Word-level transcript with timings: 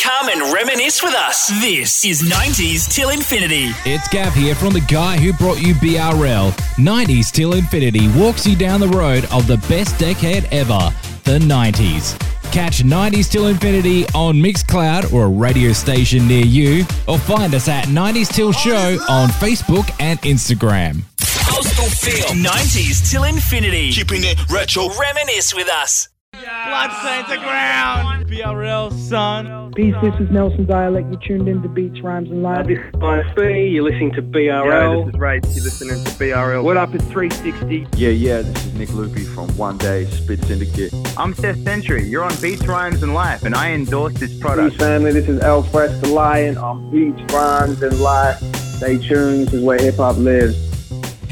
Come 0.00 0.28
and 0.28 0.52
reminisce 0.52 1.02
with 1.02 1.14
us. 1.14 1.48
This 1.60 2.04
is 2.04 2.22
90s 2.22 2.92
till 2.92 3.10
infinity. 3.10 3.70
It's 3.84 4.08
Gav 4.08 4.34
here 4.34 4.54
from 4.54 4.72
the 4.72 4.80
guy 4.80 5.16
who 5.16 5.32
brought 5.32 5.60
you 5.60 5.74
BRL. 5.74 6.50
90s 6.76 7.30
till 7.30 7.54
infinity 7.54 8.08
walks 8.16 8.46
you 8.46 8.56
down 8.56 8.80
the 8.80 8.88
road 8.88 9.24
of 9.32 9.46
the 9.46 9.58
best 9.68 9.98
decade 9.98 10.44
ever, 10.50 10.90
the 11.24 11.38
90s. 11.38 12.18
Catch 12.52 12.82
90s 12.82 13.30
till 13.30 13.46
infinity 13.46 14.04
on 14.14 14.36
Mixcloud 14.36 15.12
or 15.12 15.24
a 15.24 15.28
radio 15.28 15.72
station 15.72 16.26
near 16.26 16.44
you, 16.44 16.84
or 17.06 17.18
find 17.18 17.54
us 17.54 17.68
at 17.68 17.86
90s 17.86 18.32
till 18.32 18.52
show 18.52 18.98
on 19.08 19.28
Facebook 19.28 19.88
and 20.00 20.20
Instagram. 20.22 21.02
Coastal 21.48 21.86
feel. 21.86 22.28
90s 22.28 23.10
till 23.10 23.24
infinity. 23.24 23.92
Keeping 23.92 24.24
it 24.24 24.38
retro. 24.50 24.88
Reminisce 24.98 25.54
with 25.54 25.68
us. 25.68 26.08
Bloodstains 26.42 27.28
the 27.28 27.36
ground. 27.36 28.26
BRL, 28.26 28.92
son. 29.08 29.72
Peace, 29.74 29.94
this 30.02 30.12
is 30.18 30.28
Nelson 30.30 30.66
Dialect. 30.66 31.08
You're 31.10 31.20
tuned 31.20 31.48
in 31.48 31.62
to 31.62 31.68
Beats, 31.68 32.00
Rhymes, 32.02 32.30
and 32.30 32.42
Live. 32.42 32.66
This 32.66 32.78
is 32.80 32.94
Minus 32.98 33.32
B. 33.36 33.68
You're 33.68 33.84
listening 33.84 34.10
to 34.14 34.22
Yo, 34.22 34.30
BRL. 34.64 35.04
this 35.06 35.14
is 35.14 35.20
Ray. 35.20 35.40
You're 35.54 35.64
listening 35.64 36.04
to 36.04 36.10
BRL. 36.12 36.64
what 36.64 36.76
up? 36.76 36.94
It's 36.94 37.04
360. 37.04 37.86
Yeah, 37.96 38.08
yeah, 38.10 38.42
this 38.42 38.66
is 38.66 38.74
Nick 38.74 38.88
Lupi 38.88 39.24
from 39.34 39.56
One 39.56 39.78
Day 39.78 40.06
Spit 40.06 40.42
Syndicate. 40.44 40.92
I'm 41.16 41.32
Seth 41.32 41.62
Sentry. 41.62 42.04
You're 42.08 42.24
on 42.24 42.34
Beats, 42.40 42.66
Rhymes, 42.66 43.04
and 43.04 43.14
Life, 43.14 43.44
and 43.44 43.54
I 43.54 43.70
endorse 43.70 44.14
this 44.14 44.32
Peace, 44.32 44.40
product. 44.40 44.76
family. 44.78 45.12
This 45.12 45.28
is 45.28 45.40
L-Fresh 45.42 46.00
the 46.00 46.08
Lion 46.08 46.58
on 46.58 46.90
Beats, 46.90 47.32
Rhymes, 47.32 47.82
and 47.82 48.00
Life. 48.00 48.38
Stay 48.78 48.98
tuned. 48.98 49.46
This 49.46 49.54
is 49.54 49.62
where 49.62 49.78
hip 49.78 49.94
hop 49.96 50.16
lives. 50.16 50.71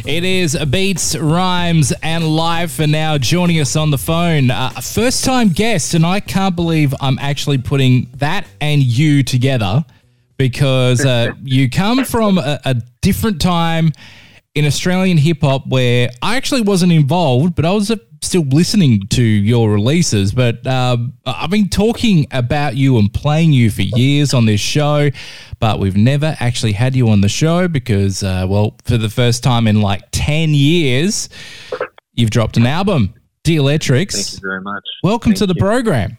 It 0.07 0.25
is 0.25 0.57
Beats, 0.71 1.15
Rhymes, 1.15 1.93
and 2.03 2.27
Life, 2.27 2.81
and 2.81 2.91
now 2.91 3.19
joining 3.19 3.61
us 3.61 3.77
on 3.77 3.91
the 3.91 3.99
phone, 3.99 4.51
uh, 4.51 4.73
a 4.75 4.81
first 4.81 5.25
time 5.25 5.51
guest, 5.51 5.93
and 5.93 6.07
I 6.07 6.21
can't 6.21 6.57
believe 6.57 6.95
I'm 7.01 7.19
actually 7.19 7.59
putting 7.59 8.09
that 8.17 8.47
and 8.61 8.83
you 8.83 9.23
together 9.23 9.85
because 10.39 11.05
uh, 11.05 11.33
you 11.43 11.69
come 11.69 12.05
from 12.05 12.39
a, 12.39 12.59
a 12.65 12.75
different 13.03 13.42
time 13.42 13.92
in 14.55 14.65
Australian 14.65 15.19
hip 15.19 15.42
hop 15.42 15.67
where 15.67 16.09
I 16.23 16.37
actually 16.37 16.62
wasn't 16.62 16.92
involved, 16.92 17.55
but 17.55 17.67
I 17.67 17.73
was 17.73 17.91
uh, 17.91 17.97
still 18.23 18.43
listening 18.43 19.07
to 19.09 19.23
your 19.23 19.71
releases. 19.71 20.33
But 20.33 20.67
um, 20.67 21.15
I've 21.25 21.51
been 21.51 21.69
talking 21.69 22.27
about 22.31 22.77
you 22.77 22.99
and 22.99 23.13
playing 23.13 23.53
you 23.53 23.71
for 23.71 23.83
years 23.83 24.35
on 24.35 24.47
this 24.47 24.61
show, 24.61 25.11
but 25.59 25.79
we've 25.79 25.97
never 25.97 26.37
actually 26.41 26.73
had 26.73 26.95
you 26.95 27.09
on 27.09 27.21
the 27.21 27.29
show 27.29 27.69
because, 27.69 28.23
uh, 28.23 28.47
well, 28.48 28.77
for 28.85 28.98
the 28.98 29.09
first 29.09 29.43
time 29.43 29.67
in 29.67 29.81
like 29.81 30.03
10 30.13 30.55
years, 30.55 31.29
you've 32.13 32.31
dropped 32.31 32.57
an 32.57 32.67
album, 32.67 33.15
Thank 34.31 34.43
you 34.43 34.48
very 34.48 34.61
much. 34.61 34.85
Welcome 35.03 35.33
Thank 35.33 35.39
to 35.39 35.47
the 35.47 35.55
you. 35.57 35.61
program. 35.61 36.17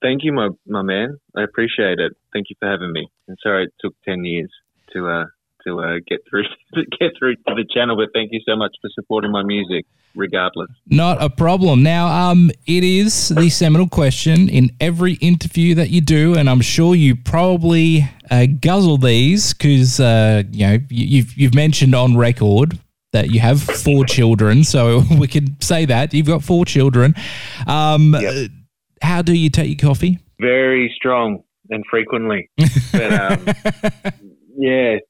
Thank 0.00 0.24
you, 0.24 0.32
my 0.32 0.48
my 0.66 0.82
man. 0.82 1.18
I 1.36 1.42
appreciate 1.42 1.98
it. 1.98 2.12
Thank 2.32 2.46
you 2.48 2.56
for 2.58 2.68
having 2.68 2.92
me. 2.92 3.08
And 3.28 3.36
sorry 3.42 3.64
it 3.64 3.74
took 3.80 3.94
ten 4.02 4.24
years 4.24 4.50
to 4.92 5.06
uh 5.06 5.24
to 5.66 5.80
uh 5.80 5.98
get 6.08 6.20
through 6.28 6.44
to 6.74 6.82
get 6.98 7.12
through 7.18 7.36
to 7.36 7.54
the 7.54 7.66
channel, 7.72 7.96
but 7.96 8.08
thank 8.14 8.30
you 8.32 8.40
so 8.48 8.56
much 8.56 8.74
for 8.80 8.88
supporting 8.94 9.30
my 9.30 9.42
music, 9.42 9.84
regardless. 10.14 10.70
Not 10.88 11.22
a 11.22 11.28
problem. 11.30 11.82
Now, 11.82 12.06
um, 12.30 12.50
it 12.66 12.84
is 12.84 13.28
the 13.30 13.50
seminal 13.50 13.88
question 13.88 14.48
in 14.48 14.70
every 14.80 15.14
interview 15.14 15.74
that 15.76 15.90
you 15.90 16.00
do, 16.00 16.34
and 16.36 16.48
I'm 16.48 16.60
sure 16.60 16.94
you 16.94 17.16
probably 17.16 18.08
uh, 18.30 18.46
guzzle 18.60 18.98
these 18.98 19.52
because 19.54 20.00
uh, 20.00 20.42
you 20.50 20.66
know 20.66 20.78
you- 20.88 21.06
you've 21.06 21.36
you've 21.36 21.54
mentioned 21.54 21.94
on 21.94 22.16
record 22.16 22.78
that 23.12 23.30
you 23.30 23.38
have 23.40 23.62
four 23.62 24.04
children, 24.04 24.64
so 24.64 25.02
we 25.18 25.28
could 25.28 25.62
say 25.62 25.84
that 25.86 26.12
you've 26.12 26.26
got 26.26 26.42
four 26.42 26.64
children. 26.64 27.14
Um, 27.66 28.16
Yep. 28.20 28.50
How 29.02 29.20
do 29.22 29.34
you 29.34 29.50
take 29.50 29.68
your 29.68 29.88
coffee? 29.90 30.18
Very 30.40 30.90
strong 30.96 31.42
and 31.70 31.84
frequently, 31.90 32.48
but 32.92 33.12
um, 33.12 33.46
yeah, 34.56 34.96
i- 34.96 35.00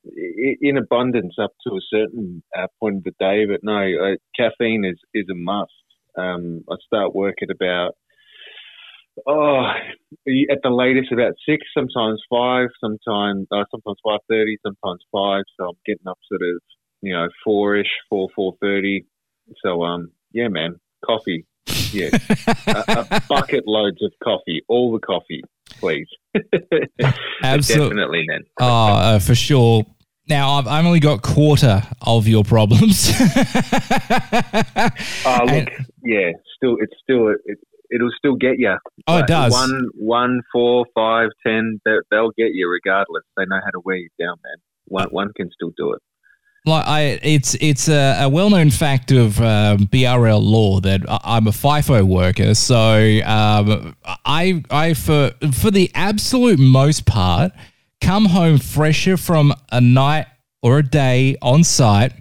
in 0.60 0.76
abundance 0.76 1.34
up 1.40 1.52
to 1.66 1.74
a 1.74 1.80
certain 1.90 2.42
uh, 2.56 2.66
point 2.80 2.98
of 2.98 3.04
the 3.04 3.12
day. 3.18 3.44
But 3.46 3.60
no, 3.62 3.78
uh, 3.78 4.16
caffeine 4.36 4.84
is 4.84 4.98
is 5.14 5.26
a 5.30 5.34
must. 5.34 5.72
Um, 6.16 6.64
I 6.70 6.76
start 6.86 7.14
work 7.14 7.36
at 7.42 7.50
about 7.50 7.94
oh, 9.26 9.64
at 10.50 10.58
the 10.62 10.70
latest 10.70 11.12
about 11.12 11.34
six, 11.48 11.66
sometimes 11.76 12.22
five, 12.30 12.68
sometimes 12.80 13.46
uh, 13.50 13.64
sometimes 13.70 13.98
five 14.04 14.20
thirty, 14.28 14.56
sometimes 14.62 15.02
five. 15.12 15.44
So 15.58 15.68
I'm 15.68 15.78
getting 15.86 16.06
up 16.06 16.18
sort 16.28 16.42
of 16.42 16.60
you 17.02 17.12
know 17.12 17.28
four 17.44 17.76
ish, 17.76 17.90
four 18.08 18.28
four 18.34 18.54
thirty. 18.60 19.06
So 19.62 19.82
um, 19.82 20.10
yeah, 20.32 20.48
man, 20.48 20.80
coffee. 21.04 21.46
Yeah, 21.92 22.10
a, 22.66 23.06
a 23.10 23.22
bucket 23.28 23.66
loads 23.66 24.02
of 24.02 24.12
coffee, 24.22 24.62
all 24.68 24.92
the 24.92 24.98
coffee, 24.98 25.42
please. 25.78 26.08
Absolutely. 27.42 27.88
Definitely, 27.88 28.24
man. 28.26 28.42
Oh, 28.60 28.66
uh, 28.66 29.18
for 29.18 29.34
sure. 29.34 29.84
Now 30.28 30.54
I've 30.54 30.66
I've 30.66 30.86
only 30.86 31.00
got 31.00 31.22
quarter 31.22 31.82
of 32.02 32.26
your 32.26 32.44
problems. 32.44 33.10
Oh, 33.18 33.24
look, 35.42 35.50
And- 35.50 35.70
yeah, 36.02 36.30
still, 36.56 36.76
it's 36.80 36.94
still, 37.02 37.28
it, 37.44 37.58
it'll 37.90 38.10
still 38.16 38.36
get 38.36 38.58
you. 38.58 38.74
Oh, 39.06 39.18
it 39.18 39.26
does. 39.26 39.52
One, 39.52 39.88
one, 39.94 40.40
four, 40.52 40.86
five, 40.94 41.30
ten, 41.46 41.80
they, 41.84 41.92
they'll 42.10 42.30
get 42.36 42.52
you 42.52 42.68
regardless. 42.70 43.22
They 43.36 43.44
know 43.46 43.60
how 43.64 43.70
to 43.70 43.80
wear 43.84 43.96
you 43.96 44.08
down, 44.18 44.36
man. 44.44 44.56
One, 44.86 45.08
one 45.10 45.32
can 45.36 45.50
still 45.52 45.72
do 45.76 45.92
it. 45.94 46.02
like 46.66 46.86
I, 46.86 47.00
it's 47.22 47.54
it's 47.60 47.88
a, 47.88 48.24
a 48.24 48.28
well 48.28 48.50
known 48.50 48.70
fact 48.70 49.10
of 49.12 49.40
um, 49.40 49.86
BRL 49.88 50.42
law 50.42 50.80
that 50.80 51.00
I'm 51.08 51.46
a 51.46 51.50
FIFO 51.52 52.04
worker. 52.04 52.54
So 52.54 53.20
um, 53.24 53.96
I 54.26 54.62
I 54.70 54.94
for 54.94 55.30
for 55.52 55.70
the 55.70 55.90
absolute 55.94 56.58
most 56.58 57.06
part 57.06 57.52
come 58.04 58.26
home 58.26 58.58
fresher 58.58 59.16
from 59.16 59.54
a 59.72 59.80
night 59.80 60.26
or 60.62 60.80
a 60.80 60.82
day 60.82 61.38
on 61.40 61.64
site 61.64 62.12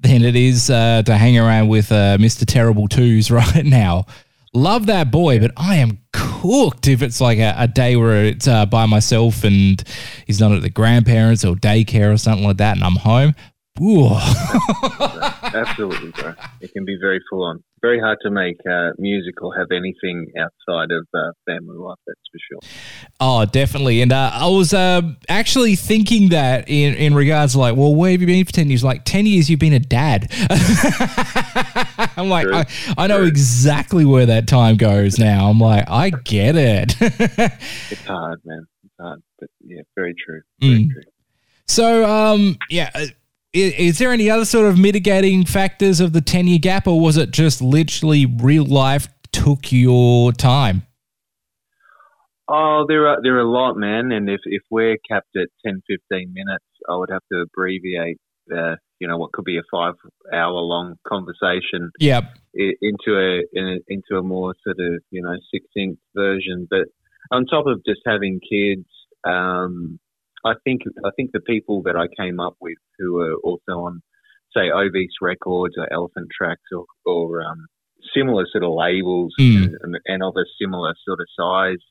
than 0.00 0.22
it 0.22 0.36
is 0.36 0.68
uh, 0.68 1.02
to 1.02 1.16
hang 1.16 1.38
around 1.38 1.68
with 1.68 1.90
uh, 1.90 2.18
Mr. 2.18 2.44
Terrible 2.44 2.86
Twos 2.86 3.30
right 3.30 3.64
now. 3.64 4.04
Love 4.52 4.84
that 4.86 5.10
boy, 5.10 5.40
but 5.40 5.50
I 5.56 5.76
am 5.76 6.00
cooked 6.12 6.88
if 6.88 7.00
it's 7.00 7.22
like 7.22 7.38
a, 7.38 7.54
a 7.56 7.66
day 7.66 7.96
where 7.96 8.26
it's 8.26 8.46
uh, 8.46 8.66
by 8.66 8.84
myself 8.84 9.44
and 9.44 9.82
he's 10.26 10.40
not 10.40 10.52
at 10.52 10.60
the 10.60 10.68
grandparents 10.68 11.42
or 11.42 11.56
daycare 11.56 12.12
or 12.12 12.18
something 12.18 12.46
like 12.46 12.58
that, 12.58 12.76
and 12.76 12.84
I'm 12.84 12.96
home. 12.96 13.34
Ooh. 13.80 14.08
Absolutely, 15.42 16.10
bro. 16.12 16.34
It 16.60 16.72
can 16.72 16.84
be 16.84 16.96
very 17.00 17.20
full 17.30 17.44
on. 17.44 17.62
Very 17.82 18.00
hard 18.00 18.18
to 18.22 18.30
make 18.30 18.56
uh, 18.68 18.90
music 18.98 19.40
or 19.42 19.54
have 19.56 19.68
anything 19.70 20.26
outside 20.38 20.90
of 20.90 21.06
uh, 21.14 21.30
family 21.46 21.76
life, 21.76 21.98
that's 22.06 22.18
for 22.32 22.38
sure. 22.50 22.58
Oh, 23.20 23.44
definitely. 23.44 24.00
And 24.00 24.12
uh, 24.12 24.30
I 24.32 24.48
was 24.48 24.72
uh, 24.74 25.02
actually 25.28 25.76
thinking 25.76 26.30
that 26.30 26.68
in, 26.68 26.94
in 26.94 27.14
regards 27.14 27.52
to 27.52 27.58
like, 27.60 27.76
well, 27.76 27.94
where 27.94 28.10
have 28.12 28.20
you 28.20 28.26
been 28.26 28.44
for 28.44 28.52
10 28.52 28.68
years? 28.70 28.82
Like, 28.82 29.04
10 29.04 29.26
years 29.26 29.48
you've 29.50 29.60
been 29.60 29.74
a 29.74 29.78
dad. 29.78 30.28
I'm 32.16 32.28
like, 32.28 32.46
True. 32.46 32.54
I, 32.56 32.64
I 32.98 33.06
know 33.06 33.18
True. 33.18 33.26
exactly 33.26 34.04
where 34.04 34.26
that 34.26 34.48
time 34.48 34.76
goes 34.76 35.18
now. 35.18 35.48
I'm 35.48 35.58
like, 35.60 35.84
I 35.88 36.10
get 36.10 36.56
it. 36.56 36.96
It's 37.90 38.04
hard, 38.04 38.40
man. 38.44 38.66
It's 38.84 38.94
hard. 38.98 39.22
But 39.38 39.50
yeah, 39.64 39.82
very 39.94 40.14
true. 40.14 40.40
Very 40.60 40.84
Mm. 40.84 40.90
true. 40.92 41.02
so, 41.68 42.04
um, 42.10 42.56
yeah. 42.70 42.90
Is, 43.56 43.72
is 43.74 43.98
there 43.98 44.12
any 44.12 44.28
other 44.28 44.44
sort 44.44 44.66
of 44.66 44.78
mitigating 44.78 45.46
factors 45.46 45.98
of 45.98 46.12
the 46.12 46.20
10 46.20 46.46
year 46.46 46.58
gap, 46.58 46.86
or 46.86 47.00
was 47.00 47.16
it 47.16 47.30
just 47.30 47.62
literally 47.62 48.26
real 48.26 48.66
life 48.66 49.08
took 49.32 49.72
your 49.72 50.32
time? 50.32 50.82
Oh, 52.48 52.84
there 52.86 53.08
are 53.08 53.16
there 53.22 53.36
are 53.36 53.40
a 53.40 53.50
lot, 53.50 53.74
man. 53.76 54.12
And 54.12 54.28
if 54.28 54.40
if 54.44 54.62
we're 54.70 54.98
capped 55.08 55.34
at 55.36 55.48
10, 55.64 55.82
15 55.88 56.34
minutes, 56.34 56.64
I 56.88 56.96
would 56.96 57.08
have 57.10 57.22
to 57.32 57.40
abbreviate, 57.40 58.18
uh, 58.54 58.76
you 59.00 59.08
know, 59.08 59.16
what 59.16 59.32
could 59.32 59.46
be 59.46 59.56
a 59.56 59.62
five 59.70 59.94
hour 60.32 60.60
long 60.60 60.96
conversation 61.08 61.90
Yep. 61.98 62.24
into 62.54 63.16
a, 63.16 63.42
in 63.52 63.68
a 63.68 63.76
into 63.88 64.18
a 64.18 64.22
more 64.22 64.54
sort 64.64 64.76
of 64.78 65.00
you 65.10 65.22
know 65.22 65.34
succinct 65.50 65.98
version. 66.14 66.68
But 66.68 66.88
on 67.32 67.46
top 67.46 67.66
of 67.66 67.82
just 67.86 68.02
having 68.04 68.38
kids, 68.40 68.86
um, 69.26 69.98
I 70.46 70.54
think 70.64 70.82
I 71.04 71.10
think 71.16 71.32
the 71.32 71.40
people 71.40 71.82
that 71.82 71.96
I 71.96 72.06
came 72.20 72.40
up 72.40 72.56
with 72.60 72.78
who 72.98 73.20
are 73.20 73.34
also 73.36 73.72
on 73.72 74.02
say 74.54 74.70
Obese 74.70 75.18
Records 75.20 75.74
or 75.76 75.92
Elefant 75.92 76.28
Traks 76.40 76.70
or, 76.72 76.86
or 77.04 77.42
um, 77.42 77.66
similar 78.14 78.46
sort 78.50 78.64
of 78.64 78.72
labels 78.72 79.34
Mm. 79.38 79.74
and, 79.82 79.98
and 80.06 80.22
of 80.22 80.34
a 80.36 80.44
similar 80.60 80.94
sort 81.04 81.20
of 81.20 81.26
size 81.36 81.82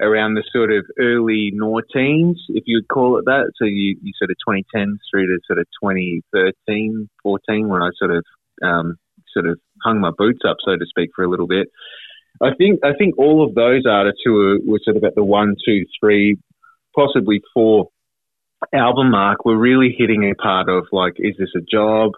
around 0.00 0.34
the 0.34 0.44
sort 0.52 0.70
of 0.70 0.84
early 1.00 1.52
noughties, 1.60 2.36
if 2.50 2.64
you'd 2.66 2.86
call 2.88 3.18
it 3.18 3.24
that. 3.24 3.50
So 3.56 3.64
you, 3.64 3.96
you 4.00 4.12
sort 4.16 4.30
of 4.30 4.36
2010s 4.46 4.98
through 5.10 5.26
to 5.26 5.40
sort 5.46 5.58
of 5.58 5.66
2013, 5.82 7.08
14, 7.22 7.68
when 7.68 7.82
I 7.82 7.90
sort 7.98 8.12
of 8.12 8.24
um, 8.62 8.96
sort 9.32 9.46
of 9.46 9.58
hung 9.82 10.00
my 10.00 10.12
boots 10.16 10.40
up, 10.48 10.58
so 10.64 10.76
to 10.76 10.86
speak, 10.86 11.10
for 11.16 11.24
a 11.24 11.30
little 11.30 11.48
bit. 11.48 11.68
I 12.40 12.54
think 12.56 12.80
I 12.84 12.92
think 12.96 13.18
all 13.18 13.44
of 13.44 13.56
those 13.56 13.82
artists 13.88 14.20
who 14.24 14.34
were, 14.34 14.58
were 14.64 14.80
sort 14.84 14.96
of 14.96 15.02
at 15.02 15.16
the 15.16 15.24
one, 15.24 15.56
two, 15.66 15.84
three, 15.98 16.38
possibly 16.98 17.40
four 17.54 17.88
album 18.74 19.10
mark 19.12 19.44
we're 19.44 19.56
really 19.56 19.94
hitting 19.96 20.24
a 20.24 20.34
part 20.34 20.68
of 20.68 20.84
like, 20.90 21.14
is 21.18 21.36
this 21.38 21.52
a 21.56 21.60
job? 21.60 22.12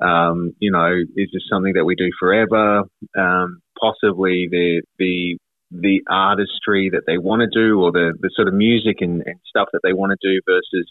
Um, 0.00 0.54
you 0.58 0.72
know, 0.72 0.90
is 1.16 1.28
this 1.32 1.42
something 1.50 1.74
that 1.74 1.84
we 1.84 1.94
do 1.94 2.08
forever? 2.18 2.84
Um, 3.16 3.60
possibly 3.78 4.48
the 4.50 4.82
the 4.98 5.36
the 5.70 6.02
artistry 6.08 6.90
that 6.92 7.02
they 7.06 7.18
want 7.18 7.40
to 7.42 7.50
do 7.50 7.80
or 7.80 7.90
the, 7.90 8.14
the 8.20 8.30
sort 8.34 8.48
of 8.48 8.54
music 8.54 8.96
and, 9.00 9.22
and 9.26 9.40
stuff 9.48 9.68
that 9.72 9.80
they 9.82 9.92
want 9.92 10.12
to 10.12 10.28
do 10.28 10.40
versus 10.46 10.86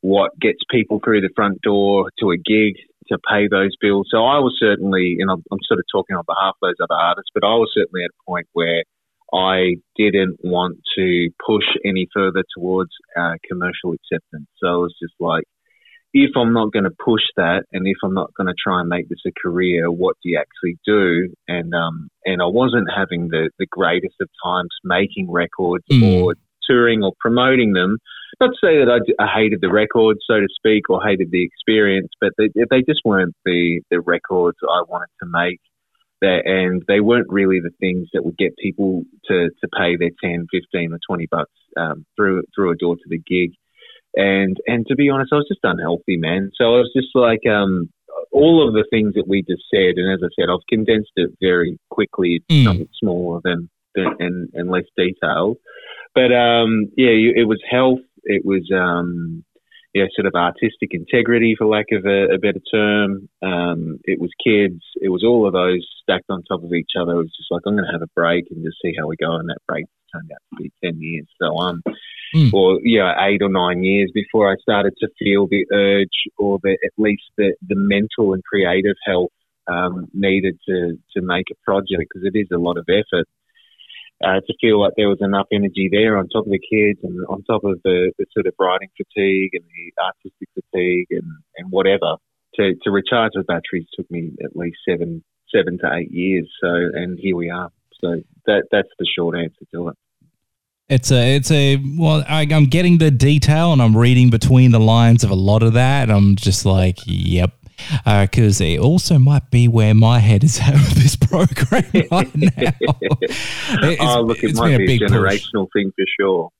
what 0.00 0.30
gets 0.40 0.58
people 0.70 1.00
through 1.04 1.20
the 1.20 1.30
front 1.36 1.60
door 1.62 2.10
to 2.18 2.30
a 2.30 2.36
gig 2.36 2.74
to 3.08 3.18
pay 3.30 3.46
those 3.48 3.74
bills. 3.80 4.08
So 4.10 4.18
I 4.18 4.38
was 4.38 4.56
certainly, 4.58 5.16
and 5.20 5.30
I'm, 5.30 5.42
I'm 5.52 5.62
sort 5.66 5.78
of 5.78 5.84
talking 5.90 6.16
on 6.16 6.24
behalf 6.26 6.54
of 6.60 6.68
those 6.68 6.82
other 6.82 6.98
artists, 6.98 7.30
but 7.32 7.44
I 7.44 7.54
was 7.54 7.70
certainly 7.74 8.04
at 8.04 8.10
a 8.10 8.24
point 8.26 8.48
where 8.52 8.82
I 9.32 9.76
didn't 9.96 10.38
want 10.42 10.78
to 10.96 11.30
push 11.44 11.64
any 11.84 12.08
further 12.14 12.44
towards 12.56 12.90
uh, 13.18 13.34
commercial 13.48 13.92
acceptance. 13.92 14.46
So 14.58 14.66
I 14.66 14.76
was 14.76 14.94
just 15.00 15.14
like, 15.20 15.44
if 16.14 16.30
I'm 16.36 16.54
not 16.54 16.72
going 16.72 16.84
to 16.84 17.04
push 17.04 17.22
that, 17.36 17.64
and 17.72 17.86
if 17.86 17.96
I'm 18.02 18.14
not 18.14 18.32
going 18.34 18.46
to 18.46 18.54
try 18.58 18.80
and 18.80 18.88
make 18.88 19.08
this 19.08 19.20
a 19.26 19.32
career, 19.40 19.90
what 19.90 20.16
do 20.22 20.30
you 20.30 20.38
actually 20.40 20.78
do? 20.86 21.34
And 21.46 21.74
um, 21.74 22.08
and 22.24 22.40
I 22.40 22.46
wasn't 22.46 22.88
having 22.94 23.28
the 23.28 23.50
the 23.58 23.66
greatest 23.66 24.14
of 24.20 24.28
times 24.42 24.70
making 24.84 25.30
records 25.30 25.84
mm. 25.92 26.22
or 26.22 26.34
touring 26.68 27.02
or 27.02 27.12
promoting 27.20 27.72
them. 27.72 27.98
Not 28.40 28.48
to 28.48 28.56
say 28.60 28.78
that 28.78 28.88
I, 28.88 29.22
I, 29.22 29.26
hated 29.34 29.60
the 29.60 29.72
records, 29.72 30.20
so 30.26 30.38
to 30.38 30.46
speak, 30.54 30.90
or 30.90 31.02
hated 31.02 31.30
the 31.30 31.42
experience, 31.42 32.08
but 32.20 32.32
they, 32.38 32.48
they 32.70 32.82
just 32.82 33.00
weren't 33.04 33.34
the 33.44 33.80
the 33.90 34.00
records 34.00 34.58
I 34.62 34.82
wanted 34.88 35.08
to 35.22 35.28
make. 35.28 35.60
And 36.20 36.82
they 36.88 37.00
weren't 37.00 37.28
really 37.30 37.60
the 37.60 37.74
things 37.80 38.08
that 38.12 38.24
would 38.24 38.36
get 38.36 38.56
people 38.56 39.04
to, 39.26 39.50
to 39.60 39.68
pay 39.76 39.96
their 39.96 40.10
10, 40.22 40.46
15 40.50 40.92
or 40.92 40.98
20 41.06 41.26
bucks 41.30 41.52
um, 41.76 42.04
through 42.16 42.42
through 42.54 42.72
a 42.72 42.76
door 42.76 42.96
to 42.96 43.02
the 43.06 43.18
gig. 43.18 43.52
And 44.14 44.56
and 44.66 44.86
to 44.88 44.96
be 44.96 45.10
honest, 45.10 45.32
I 45.32 45.36
was 45.36 45.48
just 45.48 45.60
unhealthy, 45.62 46.16
man. 46.16 46.50
So 46.56 46.64
I 46.64 46.78
was 46.78 46.90
just 46.94 47.14
like 47.14 47.46
um, 47.46 47.90
all 48.32 48.66
of 48.66 48.74
the 48.74 48.86
things 48.90 49.14
that 49.14 49.28
we 49.28 49.42
just 49.42 49.62
said, 49.72 49.94
and 49.96 50.12
as 50.12 50.20
I 50.22 50.28
said, 50.38 50.50
I've 50.50 50.66
condensed 50.68 51.12
it 51.16 51.30
very 51.40 51.78
quickly. 51.90 52.42
Mm. 52.50 52.64
something 52.64 52.88
smaller 52.98 53.40
than, 53.44 53.68
than 53.94 54.06
and, 54.18 54.48
and 54.54 54.70
less 54.70 54.84
detailed. 54.96 55.58
But 56.14 56.32
um, 56.32 56.90
yeah, 56.96 57.10
it 57.10 57.46
was 57.46 57.62
health. 57.68 58.00
It 58.24 58.44
was 58.44 58.68
um, 58.74 59.44
yeah, 59.94 60.04
sort 60.14 60.26
of 60.26 60.34
artistic 60.34 60.90
integrity, 60.92 61.54
for 61.56 61.66
lack 61.66 61.86
of 61.92 62.04
a, 62.04 62.34
a 62.34 62.38
better 62.38 62.60
term. 62.70 63.28
Um, 63.42 63.98
it 64.04 64.20
was 64.20 64.30
kids. 64.44 64.82
It 65.00 65.08
was 65.08 65.24
all 65.24 65.46
of 65.46 65.54
those 65.54 65.86
stacked 66.02 66.28
on 66.28 66.42
top 66.42 66.62
of 66.62 66.72
each 66.72 66.92
other. 67.00 67.12
It 67.12 67.28
was 67.28 67.36
just 67.36 67.50
like 67.50 67.62
I'm 67.66 67.74
going 67.74 67.86
to 67.86 67.92
have 67.92 68.02
a 68.02 68.14
break 68.14 68.46
and 68.50 68.64
just 68.64 68.78
see 68.82 68.92
how 68.98 69.06
we 69.06 69.16
go. 69.16 69.34
And 69.36 69.48
that 69.48 69.58
break 69.66 69.86
turned 70.12 70.30
out 70.30 70.56
to 70.56 70.62
be 70.62 70.72
ten 70.84 71.00
years. 71.00 71.26
So 71.40 71.56
um, 71.56 71.82
mm. 72.34 72.52
or 72.52 72.80
yeah, 72.82 73.14
eight 73.26 73.42
or 73.42 73.48
nine 73.48 73.82
years 73.82 74.10
before 74.12 74.52
I 74.52 74.56
started 74.60 74.94
to 75.00 75.08
feel 75.18 75.46
the 75.46 75.64
urge, 75.72 76.30
or 76.36 76.58
the 76.62 76.72
at 76.84 76.92
least 76.98 77.24
the 77.36 77.54
the 77.66 77.76
mental 77.76 78.34
and 78.34 78.44
creative 78.44 78.96
health 79.06 79.32
um, 79.68 80.08
needed 80.12 80.58
to 80.68 80.98
to 81.16 81.22
make 81.22 81.46
a 81.50 81.64
project 81.64 82.10
because 82.12 82.26
it 82.26 82.38
is 82.38 82.48
a 82.52 82.58
lot 82.58 82.76
of 82.76 82.86
effort 82.88 83.26
uh, 84.24 84.40
to 84.46 84.54
feel 84.60 84.80
like 84.80 84.94
there 84.96 85.08
was 85.08 85.18
enough 85.20 85.46
energy 85.52 85.88
there 85.90 86.18
on 86.18 86.28
top 86.28 86.46
of 86.46 86.52
the 86.52 86.58
kids 86.58 87.00
and 87.02 87.24
on 87.28 87.42
top 87.44 87.64
of 87.64 87.80
the, 87.84 88.12
the 88.18 88.26
sort 88.32 88.46
of 88.46 88.54
writing 88.58 88.88
fatigue 88.96 89.50
and 89.54 89.64
the 89.64 90.02
artistic 90.02 90.48
fatigue 90.54 91.06
and, 91.10 91.30
and 91.56 91.70
whatever. 91.70 92.16
To, 92.54 92.74
to 92.82 92.90
recharge 92.90 93.32
the 93.34 93.44
batteries 93.44 93.86
took 93.94 94.10
me 94.10 94.32
at 94.44 94.56
least 94.56 94.78
seven 94.88 95.22
seven 95.54 95.78
to 95.78 95.94
eight 95.94 96.10
years. 96.10 96.50
So 96.60 96.68
and 96.68 97.18
here 97.18 97.36
we 97.36 97.50
are. 97.50 97.70
So 98.00 98.22
that 98.46 98.64
that's 98.72 98.88
the 98.98 99.06
short 99.06 99.36
answer 99.36 99.64
to 99.74 99.88
it. 99.88 99.96
It's 100.88 101.12
a, 101.12 101.36
it's 101.36 101.50
a, 101.50 101.76
well, 101.98 102.24
I, 102.26 102.46
am 102.50 102.64
getting 102.64 102.96
the 102.96 103.10
detail 103.10 103.74
and 103.74 103.82
I'm 103.82 103.94
reading 103.94 104.30
between 104.30 104.70
the 104.70 104.80
lines 104.80 105.22
of 105.22 105.28
a 105.28 105.34
lot 105.34 105.62
of 105.62 105.74
that. 105.74 106.10
I'm 106.10 106.34
just 106.34 106.64
like, 106.64 106.96
yep, 107.04 107.52
because 108.04 108.60
uh, 108.60 108.64
it 108.64 108.78
also 108.78 109.18
might 109.18 109.50
be 109.50 109.68
where 109.68 109.94
my 109.94 110.18
head 110.18 110.44
is 110.44 110.58
at 110.62 110.72
with 110.74 110.94
this 110.94 111.16
program 111.16 111.84
right 112.10 112.36
now. 112.36 112.72
It's, 113.20 114.00
oh, 114.00 114.22
look, 114.22 114.42
it 114.42 114.54
might 114.54 114.78
be 114.78 114.96
a, 114.96 114.98
generational 114.98 115.66
push. 115.66 115.82
thing 115.82 115.92
for 115.96 116.04
sure. 116.18 116.50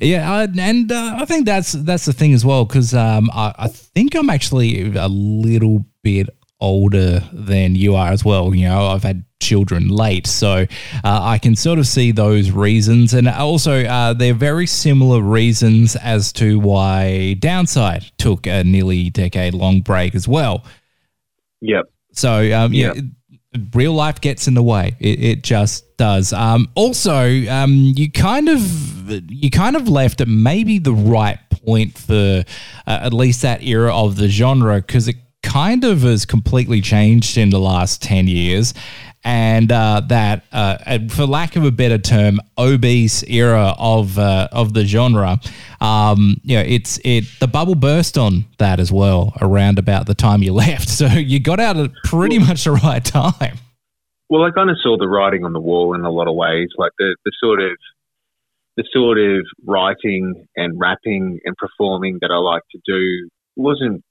Yeah, 0.00 0.46
and 0.58 0.90
uh, 0.90 1.16
I 1.18 1.24
think 1.26 1.44
that's 1.44 1.72
that's 1.72 2.06
the 2.06 2.12
thing 2.12 2.32
as 2.32 2.44
well 2.44 2.64
because 2.64 2.94
um, 2.94 3.30
I, 3.32 3.54
I, 3.58 3.68
think 3.68 4.14
I'm 4.14 4.30
actually 4.30 4.94
a 4.96 5.08
little 5.08 5.84
bit 6.02 6.30
older 6.62 7.22
than 7.32 7.74
you 7.74 7.96
are 7.96 8.12
as 8.12 8.24
well. 8.24 8.54
You 8.54 8.68
know, 8.68 8.86
I've 8.86 9.02
had 9.02 9.24
children 9.40 9.88
late, 9.88 10.26
so 10.26 10.64
uh, 11.04 11.20
I 11.20 11.38
can 11.38 11.56
sort 11.56 11.78
of 11.78 11.86
see 11.86 12.12
those 12.12 12.50
reasons, 12.50 13.12
and 13.12 13.28
also 13.28 13.84
uh, 13.84 14.14
they're 14.14 14.32
very 14.32 14.66
similar 14.66 15.20
reasons 15.20 15.96
as 15.96 16.32
to 16.34 16.58
why 16.60 17.34
Downside 17.34 18.04
took 18.16 18.46
a 18.46 18.62
nearly 18.64 19.10
decade 19.10 19.54
long 19.54 19.80
break 19.80 20.14
as 20.14 20.28
well. 20.28 20.64
Yep. 21.60 21.90
So 22.12 22.32
um, 22.56 22.72
yep. 22.72 22.96
yeah. 22.96 23.02
Real 23.74 23.92
life 23.92 24.18
gets 24.22 24.48
in 24.48 24.54
the 24.54 24.62
way. 24.62 24.96
It, 24.98 25.22
it 25.22 25.42
just 25.42 25.98
does. 25.98 26.32
Um, 26.32 26.70
also, 26.74 27.26
um, 27.50 27.92
you 27.94 28.10
kind 28.10 28.48
of 28.48 29.30
you 29.30 29.50
kind 29.50 29.76
of 29.76 29.88
left 29.88 30.22
at 30.22 30.28
maybe 30.28 30.78
the 30.78 30.94
right 30.94 31.38
point 31.50 31.98
for 31.98 32.44
uh, 32.86 33.00
at 33.02 33.12
least 33.12 33.42
that 33.42 33.62
era 33.62 33.94
of 33.94 34.16
the 34.16 34.28
genre 34.28 34.76
because 34.76 35.06
it 35.06 35.16
kind 35.42 35.84
of 35.84 36.02
has 36.02 36.24
completely 36.24 36.80
changed 36.80 37.36
in 37.36 37.50
the 37.50 37.58
last 37.58 38.02
10 38.02 38.28
years. 38.28 38.74
And 39.24 39.70
uh, 39.70 40.02
that, 40.08 40.44
uh, 40.50 40.98
for 41.08 41.26
lack 41.26 41.54
of 41.54 41.64
a 41.64 41.70
better 41.70 41.98
term, 41.98 42.40
obese 42.58 43.22
era 43.24 43.72
of 43.78 44.18
uh, 44.18 44.48
of 44.50 44.74
the 44.74 44.84
genre, 44.84 45.38
um, 45.80 46.40
you 46.42 46.56
know, 46.56 46.64
it's 46.66 46.98
it 47.04 47.24
the 47.38 47.46
bubble 47.46 47.76
burst 47.76 48.18
on 48.18 48.46
that 48.58 48.80
as 48.80 48.90
well 48.90 49.32
around 49.40 49.78
about 49.78 50.06
the 50.06 50.14
time 50.14 50.42
you 50.42 50.52
left. 50.66 50.88
So 50.88 51.06
you 51.06 51.38
got 51.38 51.60
out 51.60 51.76
at 51.76 51.92
pretty 52.02 52.40
much 52.40 52.64
the 52.64 52.72
right 52.72 53.04
time. 53.04 53.58
Well, 54.28 54.42
I 54.42 54.50
kind 54.50 54.70
of 54.70 54.76
saw 54.82 54.96
the 54.98 55.06
writing 55.06 55.44
on 55.44 55.52
the 55.52 55.60
wall 55.60 55.94
in 55.94 56.00
a 56.00 56.10
lot 56.10 56.26
of 56.26 56.34
ways, 56.34 56.70
like 56.76 56.92
the, 56.98 57.14
the 57.24 57.32
sort 57.38 57.60
of 57.60 57.76
the 58.76 58.84
sort 58.92 59.18
of 59.18 59.46
writing 59.66 60.46
and 60.56 60.80
rapping 60.80 61.38
and 61.44 61.54
performing 61.56 62.18
that 62.22 62.30
I 62.32 62.38
like 62.38 62.62
to 62.72 62.78
do 62.86 63.28
wasn't 63.56 64.02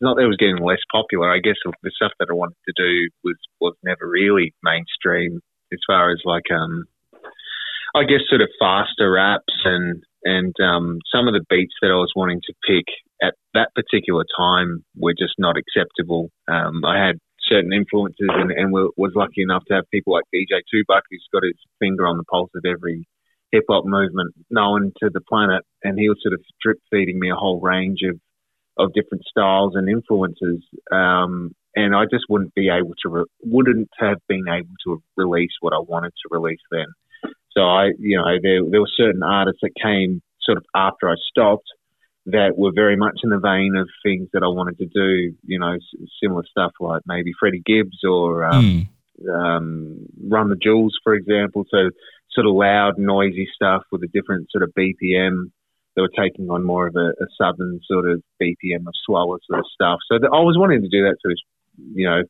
not 0.00 0.16
that 0.16 0.24
it 0.24 0.32
was 0.32 0.36
getting 0.36 0.62
less 0.62 0.82
popular. 0.90 1.30
I 1.30 1.38
guess 1.38 1.56
the 1.64 1.90
stuff 1.94 2.12
that 2.18 2.28
I 2.30 2.34
wanted 2.34 2.56
to 2.66 2.74
do 2.76 3.08
was 3.24 3.36
was 3.60 3.74
never 3.82 4.08
really 4.08 4.54
mainstream 4.62 5.40
as 5.72 5.80
far 5.86 6.10
as 6.10 6.20
like 6.24 6.50
um, 6.50 6.84
I 7.94 8.04
guess 8.04 8.22
sort 8.28 8.42
of 8.42 8.48
faster 8.60 9.10
raps 9.10 9.54
and 9.64 10.02
and 10.24 10.54
um, 10.60 10.98
some 11.14 11.28
of 11.28 11.34
the 11.34 11.44
beats 11.48 11.74
that 11.80 11.90
I 11.90 11.96
was 11.96 12.12
wanting 12.14 12.40
to 12.46 12.54
pick 12.66 12.86
at 13.22 13.34
that 13.54 13.70
particular 13.74 14.24
time 14.36 14.84
were 14.96 15.14
just 15.18 15.34
not 15.38 15.56
acceptable. 15.56 16.30
Um, 16.48 16.84
I 16.84 16.98
had 17.04 17.18
certain 17.48 17.72
influences 17.72 18.28
and, 18.28 18.50
and 18.50 18.72
was 18.72 19.12
lucky 19.14 19.42
enough 19.42 19.64
to 19.68 19.74
have 19.74 19.90
people 19.90 20.12
like 20.12 20.24
DJ 20.34 20.60
Tupac 20.70 21.04
who's 21.10 21.26
got 21.32 21.44
his 21.44 21.56
finger 21.78 22.06
on 22.06 22.18
the 22.18 22.24
pulse 22.24 22.50
of 22.54 22.64
every 22.68 23.06
hip 23.52 23.64
hop 23.68 23.84
movement 23.86 24.34
known 24.50 24.92
to 25.02 25.10
the 25.12 25.20
planet, 25.20 25.64
and 25.82 25.98
he 25.98 26.08
was 26.08 26.18
sort 26.22 26.34
of 26.34 26.40
drip 26.62 26.78
feeding 26.90 27.18
me 27.18 27.30
a 27.30 27.34
whole 27.34 27.60
range 27.60 28.00
of 28.04 28.18
of 28.78 28.92
different 28.92 29.24
styles 29.28 29.74
and 29.74 29.88
influences. 29.88 30.62
Um, 30.90 31.54
and 31.74 31.94
I 31.94 32.04
just 32.04 32.24
wouldn't 32.28 32.54
be 32.54 32.68
able 32.68 32.94
to, 33.02 33.08
re- 33.08 33.24
wouldn't 33.42 33.90
have 33.98 34.18
been 34.28 34.48
able 34.48 34.74
to 34.84 35.02
release 35.16 35.52
what 35.60 35.72
I 35.72 35.78
wanted 35.80 36.10
to 36.10 36.28
release 36.30 36.60
then. 36.70 36.86
So 37.52 37.62
I, 37.62 37.90
you 37.98 38.16
know, 38.16 38.24
there, 38.42 38.60
there 38.70 38.80
were 38.80 38.90
certain 38.96 39.22
artists 39.22 39.60
that 39.62 39.72
came 39.82 40.22
sort 40.42 40.58
of 40.58 40.64
after 40.74 41.10
I 41.10 41.14
stopped 41.30 41.66
that 42.26 42.56
were 42.56 42.72
very 42.74 42.96
much 42.96 43.20
in 43.24 43.30
the 43.30 43.38
vein 43.38 43.74
of 43.76 43.88
things 44.02 44.28
that 44.32 44.42
I 44.42 44.48
wanted 44.48 44.78
to 44.78 44.86
do, 44.86 45.34
you 45.44 45.58
know, 45.58 45.76
similar 46.22 46.44
stuff 46.48 46.72
like 46.78 47.02
maybe 47.06 47.32
Freddie 47.38 47.62
Gibbs 47.64 48.04
or 48.04 48.44
um, 48.44 48.86
mm. 49.22 49.34
um, 49.34 50.06
Run 50.22 50.50
the 50.50 50.56
Jewels, 50.56 50.96
for 51.02 51.14
example. 51.14 51.64
So 51.70 51.90
sort 52.32 52.46
of 52.46 52.54
loud, 52.54 52.98
noisy 52.98 53.48
stuff 53.54 53.82
with 53.90 54.02
a 54.02 54.08
different 54.08 54.48
sort 54.50 54.62
of 54.62 54.72
BPM 54.78 55.50
they 55.98 56.02
were 56.02 56.22
taking 56.22 56.48
on 56.48 56.62
more 56.62 56.86
of 56.86 56.94
a, 56.94 57.08
a 57.08 57.26
southern 57.36 57.80
sort 57.90 58.08
of 58.08 58.22
BPM 58.40 58.86
of 58.86 58.94
slower 59.04 59.38
sort 59.50 59.58
of 59.58 59.66
stuff. 59.74 59.98
So 60.06 60.20
the, 60.20 60.28
I 60.28 60.38
was 60.46 60.56
wanting 60.56 60.82
to 60.82 60.88
do 60.88 61.02
that 61.02 61.16
sort 61.20 61.32
of, 61.32 61.38
you 61.92 62.08
know, 62.08 62.22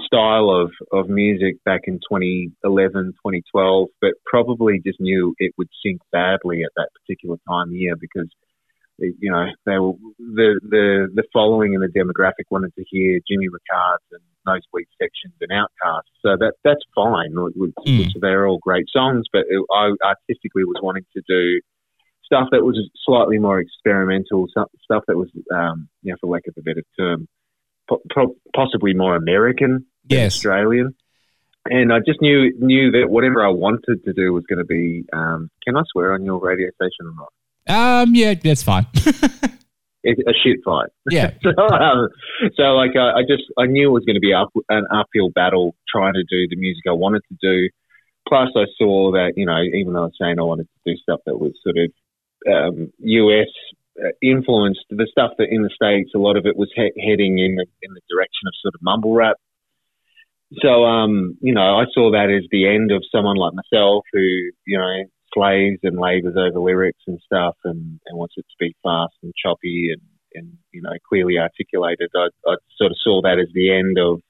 style 0.00 0.48
of, 0.48 0.72
of 0.90 1.10
music 1.10 1.62
back 1.66 1.82
in 1.84 2.00
2011, 2.10 3.12
2012, 3.12 3.88
but 4.00 4.12
probably 4.24 4.80
just 4.86 4.98
knew 5.00 5.34
it 5.38 5.52
would 5.58 5.68
sink 5.84 6.00
badly 6.10 6.62
at 6.64 6.72
that 6.76 6.88
particular 6.96 7.36
time 7.46 7.68
of 7.68 7.74
year 7.74 7.94
because, 7.94 8.30
you 8.96 9.30
know, 9.30 9.44
they 9.66 9.78
were, 9.78 9.92
the, 10.18 10.58
the, 10.62 11.08
the 11.14 11.24
following 11.30 11.74
and 11.74 11.84
the 11.84 11.92
demographic 11.92 12.48
wanted 12.48 12.74
to 12.76 12.84
hear 12.88 13.20
Jimmy 13.28 13.48
Recard 13.48 13.98
and 14.12 14.22
Nosebleed 14.46 14.88
Sections 14.96 15.34
and 15.42 15.52
Outcasts. 15.52 16.08
So 16.22 16.38
that, 16.40 16.54
that's 16.64 16.80
fine, 16.94 17.34
which, 17.36 17.74
mm. 17.86 18.08
they're 18.18 18.48
all 18.48 18.60
great 18.62 18.86
songs, 18.90 19.26
but 19.30 19.42
it, 19.46 19.62
I 19.70 19.90
artistically 20.02 20.64
was 20.64 20.80
wanting 20.82 21.04
to 21.12 21.22
do 21.28 21.60
stuff 22.30 22.48
that 22.52 22.64
was 22.64 22.78
slightly 23.04 23.38
more 23.38 23.58
experimental, 23.58 24.46
stuff 24.48 25.02
that 25.08 25.16
was, 25.16 25.28
um, 25.52 25.88
you 26.02 26.12
know, 26.12 26.16
for 26.20 26.28
lack 26.28 26.46
of 26.46 26.54
a 26.56 26.62
better 26.62 26.82
term, 26.98 27.26
po- 27.88 28.36
possibly 28.54 28.94
more 28.94 29.16
American 29.16 29.86
yes. 30.08 30.36
Australian. 30.36 30.94
And 31.66 31.92
I 31.92 31.98
just 31.98 32.22
knew 32.22 32.52
knew 32.58 32.92
that 32.92 33.10
whatever 33.10 33.44
I 33.44 33.50
wanted 33.50 34.02
to 34.04 34.12
do 34.14 34.32
was 34.32 34.44
going 34.48 34.60
to 34.60 34.64
be. 34.64 35.04
Um, 35.12 35.50
can 35.62 35.76
I 35.76 35.82
swear 35.92 36.14
on 36.14 36.24
your 36.24 36.38
radio 36.40 36.68
station 36.74 37.04
or 37.04 37.12
not? 37.14 38.02
Um, 38.02 38.14
yeah, 38.14 38.32
that's 38.32 38.62
fine. 38.62 38.86
it's 38.94 40.20
a 40.26 40.32
shit 40.42 40.60
fight. 40.64 40.88
Yeah. 41.10 41.32
so, 41.42 41.50
um, 41.50 42.08
so, 42.56 42.62
like, 42.62 42.92
I, 42.96 43.18
I, 43.18 43.22
just 43.28 43.42
I 43.58 43.66
knew 43.66 43.90
it 43.90 43.92
was 43.92 44.04
going 44.06 44.14
to 44.14 44.20
be 44.20 44.32
up, 44.32 44.48
an 44.70 44.86
uphill 44.90 45.28
battle 45.34 45.74
trying 45.86 46.14
to 46.14 46.22
do 46.22 46.48
the 46.48 46.56
music 46.56 46.84
I 46.88 46.92
wanted 46.92 47.22
to 47.28 47.36
do 47.42 47.68
plus 48.28 48.50
I 48.56 48.64
saw 48.78 49.12
that 49.12 49.32
you 49.36 49.46
know 49.46 49.60
even 49.60 49.92
though 49.92 50.02
I 50.02 50.04
was 50.04 50.16
saying 50.20 50.38
I 50.38 50.42
wanted 50.42 50.68
to 50.68 50.92
do 50.92 50.96
stuff 50.96 51.20
that 51.26 51.38
was 51.38 51.52
sort 51.62 51.76
of 51.76 51.90
um, 52.48 52.92
US 52.98 53.48
uh, 54.02 54.10
influenced, 54.22 54.84
the 54.90 55.08
stuff 55.10 55.32
that 55.38 55.48
in 55.50 55.62
the 55.62 55.70
states 55.74 56.12
a 56.14 56.18
lot 56.18 56.36
of 56.36 56.46
it 56.46 56.56
was 56.56 56.70
he- 56.74 56.92
heading 57.04 57.38
in 57.38 57.56
the, 57.56 57.66
in 57.82 57.92
the 57.94 58.00
direction 58.10 58.46
of 58.46 58.54
sort 58.62 58.74
of 58.74 58.80
mumble 58.82 59.14
rap. 59.14 59.36
So 60.62 60.84
um, 60.84 61.36
you 61.40 61.54
know 61.54 61.76
I 61.76 61.84
saw 61.92 62.10
that 62.12 62.30
as 62.30 62.48
the 62.50 62.66
end 62.66 62.90
of 62.90 63.04
someone 63.12 63.36
like 63.36 63.52
myself 63.54 64.04
who 64.12 64.20
you 64.66 64.78
know 64.78 65.04
slaves 65.34 65.78
and 65.82 65.98
labours 65.98 66.34
over 66.36 66.58
lyrics 66.58 67.02
and 67.06 67.20
stuff 67.24 67.56
and, 67.64 68.00
and 68.06 68.18
wants 68.18 68.34
it 68.36 68.42
to 68.42 68.56
be 68.58 68.74
fast 68.82 69.14
and 69.22 69.32
choppy 69.40 69.90
and, 69.92 70.02
and 70.34 70.58
you 70.72 70.82
know 70.82 70.92
clearly 71.08 71.38
articulated. 71.38 72.10
I, 72.14 72.28
I 72.46 72.56
sort 72.76 72.90
of 72.90 72.96
saw 73.02 73.22
that 73.22 73.38
as 73.38 73.48
the 73.54 73.72
end 73.72 73.98
of 73.98 74.20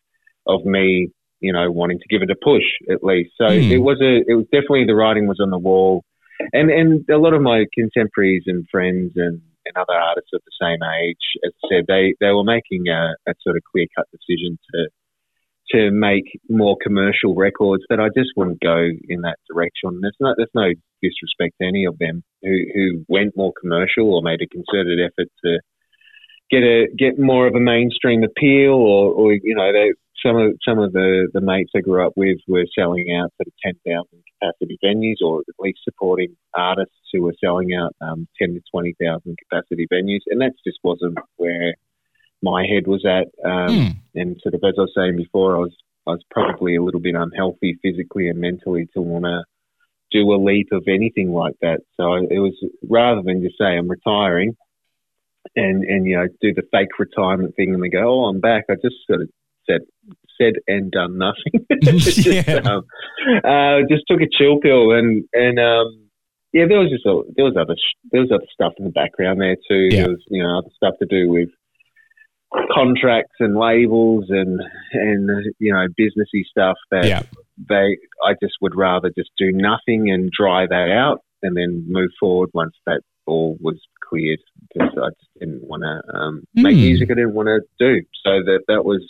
of 0.46 0.64
me 0.64 1.10
you 1.40 1.52
know, 1.52 1.70
wanting 1.70 1.98
to 1.98 2.08
give 2.08 2.22
it 2.22 2.30
a 2.30 2.36
push 2.36 2.64
at 2.90 3.02
least. 3.02 3.32
So 3.38 3.44
Mm. 3.44 3.70
it 3.70 3.78
was 3.78 4.00
a, 4.00 4.22
it 4.30 4.34
was 4.34 4.44
definitely 4.52 4.84
the 4.84 4.94
writing 4.94 5.26
was 5.26 5.40
on 5.40 5.50
the 5.50 5.58
wall, 5.58 6.04
and 6.52 6.70
and 6.70 7.08
a 7.10 7.18
lot 7.18 7.34
of 7.34 7.42
my 7.42 7.64
contemporaries 7.74 8.44
and 8.46 8.66
friends 8.70 9.12
and, 9.16 9.40
and 9.66 9.76
other 9.76 9.98
artists 9.98 10.30
of 10.32 10.40
the 10.44 10.56
same 10.60 10.80
age, 10.82 11.24
as 11.44 11.52
I 11.64 11.68
said, 11.68 11.84
they 11.88 12.14
they 12.20 12.32
were 12.32 12.44
making 12.44 12.88
a, 12.88 13.14
a 13.28 13.34
sort 13.42 13.56
of 13.56 13.62
clear 13.70 13.86
cut 13.96 14.06
decision 14.10 14.58
to 14.74 14.88
to 15.72 15.90
make 15.90 16.24
more 16.48 16.76
commercial 16.82 17.34
records 17.34 17.84
that 17.88 18.00
I 18.00 18.08
just 18.16 18.30
wouldn't 18.36 18.60
go 18.60 18.88
in 19.08 19.22
that 19.22 19.38
direction. 19.48 20.00
There's 20.00 20.16
no 20.20 20.34
there's 20.36 20.54
no 20.54 20.70
disrespect 21.02 21.54
to 21.60 21.66
any 21.66 21.84
of 21.84 21.98
them 21.98 22.22
who 22.42 22.56
who 22.74 23.04
went 23.08 23.36
more 23.36 23.52
commercial 23.60 24.12
or 24.14 24.22
made 24.22 24.42
a 24.42 24.48
concerted 24.48 24.98
effort 25.00 25.28
to 25.44 25.60
get 26.50 26.62
a 26.62 26.88
get 26.98 27.18
more 27.18 27.46
of 27.46 27.54
a 27.54 27.60
mainstream 27.60 28.22
appeal 28.24 28.74
or, 28.74 29.14
or 29.14 29.32
you 29.32 29.54
know 29.54 29.72
they 29.72 29.92
some 30.24 30.36
of 30.36 30.52
some 30.66 30.78
of 30.78 30.92
the, 30.92 31.28
the 31.32 31.40
mates 31.40 31.72
I 31.76 31.80
grew 31.80 32.06
up 32.06 32.12
with 32.16 32.38
were 32.46 32.66
selling 32.78 33.06
out 33.14 33.32
sort 33.36 33.48
of 33.48 33.52
ten 33.62 33.74
thousand 33.86 34.22
capacity 34.40 34.78
venues, 34.82 35.24
or 35.24 35.40
at 35.40 35.54
least 35.58 35.80
supporting 35.84 36.36
artists 36.54 36.94
who 37.12 37.22
were 37.22 37.34
selling 37.42 37.74
out 37.74 37.94
um, 38.00 38.28
ten 38.40 38.54
to 38.54 38.60
twenty 38.70 38.94
thousand 39.00 39.36
capacity 39.38 39.86
venues, 39.92 40.20
and 40.26 40.40
that 40.40 40.52
just 40.66 40.78
wasn't 40.82 41.18
where 41.36 41.74
my 42.42 42.66
head 42.66 42.86
was 42.86 43.04
at. 43.04 43.28
Um, 43.48 43.76
Hmm. 44.14 44.20
And 44.20 44.40
sort 44.42 44.54
of 44.54 44.64
as 44.64 44.74
I 44.76 44.82
was 44.82 44.92
saying 44.96 45.16
before, 45.16 45.56
I 45.56 45.60
was 45.60 45.76
I 46.06 46.10
was 46.12 46.24
probably 46.30 46.76
a 46.76 46.82
little 46.82 47.00
bit 47.00 47.14
unhealthy 47.14 47.78
physically 47.82 48.28
and 48.28 48.40
mentally 48.40 48.88
to 48.94 49.00
want 49.00 49.24
to 49.24 49.44
do 50.10 50.32
a 50.32 50.42
leap 50.42 50.68
of 50.72 50.84
anything 50.88 51.32
like 51.32 51.54
that. 51.60 51.80
So 51.96 52.14
it 52.14 52.40
was 52.40 52.54
rather 52.88 53.22
than 53.22 53.42
just 53.42 53.58
say 53.58 53.76
I'm 53.76 53.88
retiring 53.88 54.56
and 55.56 55.84
and 55.84 56.06
you 56.06 56.16
know 56.16 56.26
do 56.40 56.52
the 56.52 56.66
fake 56.72 56.98
retirement 56.98 57.54
thing 57.56 57.72
and 57.74 57.82
then 57.82 57.90
go 57.90 58.02
oh 58.02 58.24
I'm 58.24 58.40
back. 58.40 58.64
I 58.68 58.74
just 58.74 58.96
sort 59.06 59.22
of 59.22 59.28
said 59.70 59.80
said 60.40 60.54
and 60.66 60.90
done 60.90 61.18
nothing. 61.18 61.66
just, 61.82 62.26
Yeah. 62.26 62.60
um, 62.64 62.84
uh, 63.44 63.86
just 63.90 64.04
took 64.08 64.20
a 64.20 64.28
chill 64.38 64.58
pill 64.60 64.92
and 64.92 65.24
and 65.34 65.58
um, 65.58 66.06
yeah, 66.52 66.64
there 66.68 66.80
was 66.80 66.90
just 66.90 67.06
a, 67.06 67.22
there 67.36 67.44
was 67.44 67.56
other 67.56 67.76
sh- 67.76 67.98
there 68.10 68.22
was 68.22 68.30
other 68.32 68.46
stuff 68.52 68.72
in 68.78 68.84
the 68.84 68.90
background 68.90 69.40
there 69.40 69.56
too. 69.68 69.88
Yeah. 69.94 70.02
There 70.02 70.08
was 70.10 70.24
you 70.28 70.42
know 70.42 70.58
other 70.58 70.70
stuff 70.76 70.94
to 71.00 71.06
do 71.06 71.28
with 71.28 71.48
contracts 72.74 73.36
and 73.38 73.56
labels 73.56 74.24
and 74.28 74.60
and 74.92 75.30
you 75.60 75.72
know 75.72 75.86
businessy 75.98 76.44
stuff 76.50 76.76
that 76.90 77.04
Yeah. 77.06 77.22
they 77.68 77.96
I 78.24 78.34
just 78.42 78.54
would 78.60 78.74
rather 78.74 79.10
just 79.16 79.30
do 79.38 79.52
nothing 79.52 80.10
and 80.10 80.30
dry 80.36 80.66
that 80.66 80.90
out 80.90 81.20
and 81.42 81.56
then 81.56 81.84
move 81.88 82.10
forward 82.18 82.50
once 82.52 82.74
that 82.86 83.02
all 83.26 83.56
was 83.60 83.80
cleared 84.08 84.40
because 84.72 84.90
I 85.00 85.10
just 85.10 85.30
didn't 85.38 85.62
want 85.62 85.82
to 85.84 86.16
um, 86.18 86.42
make 86.54 86.74
Hmm. 86.74 86.80
music 86.80 87.10
I 87.10 87.14
didn't 87.14 87.34
want 87.34 87.46
to 87.46 87.60
do 87.78 88.02
so 88.24 88.30
that 88.46 88.62
that 88.66 88.84
was 88.84 89.02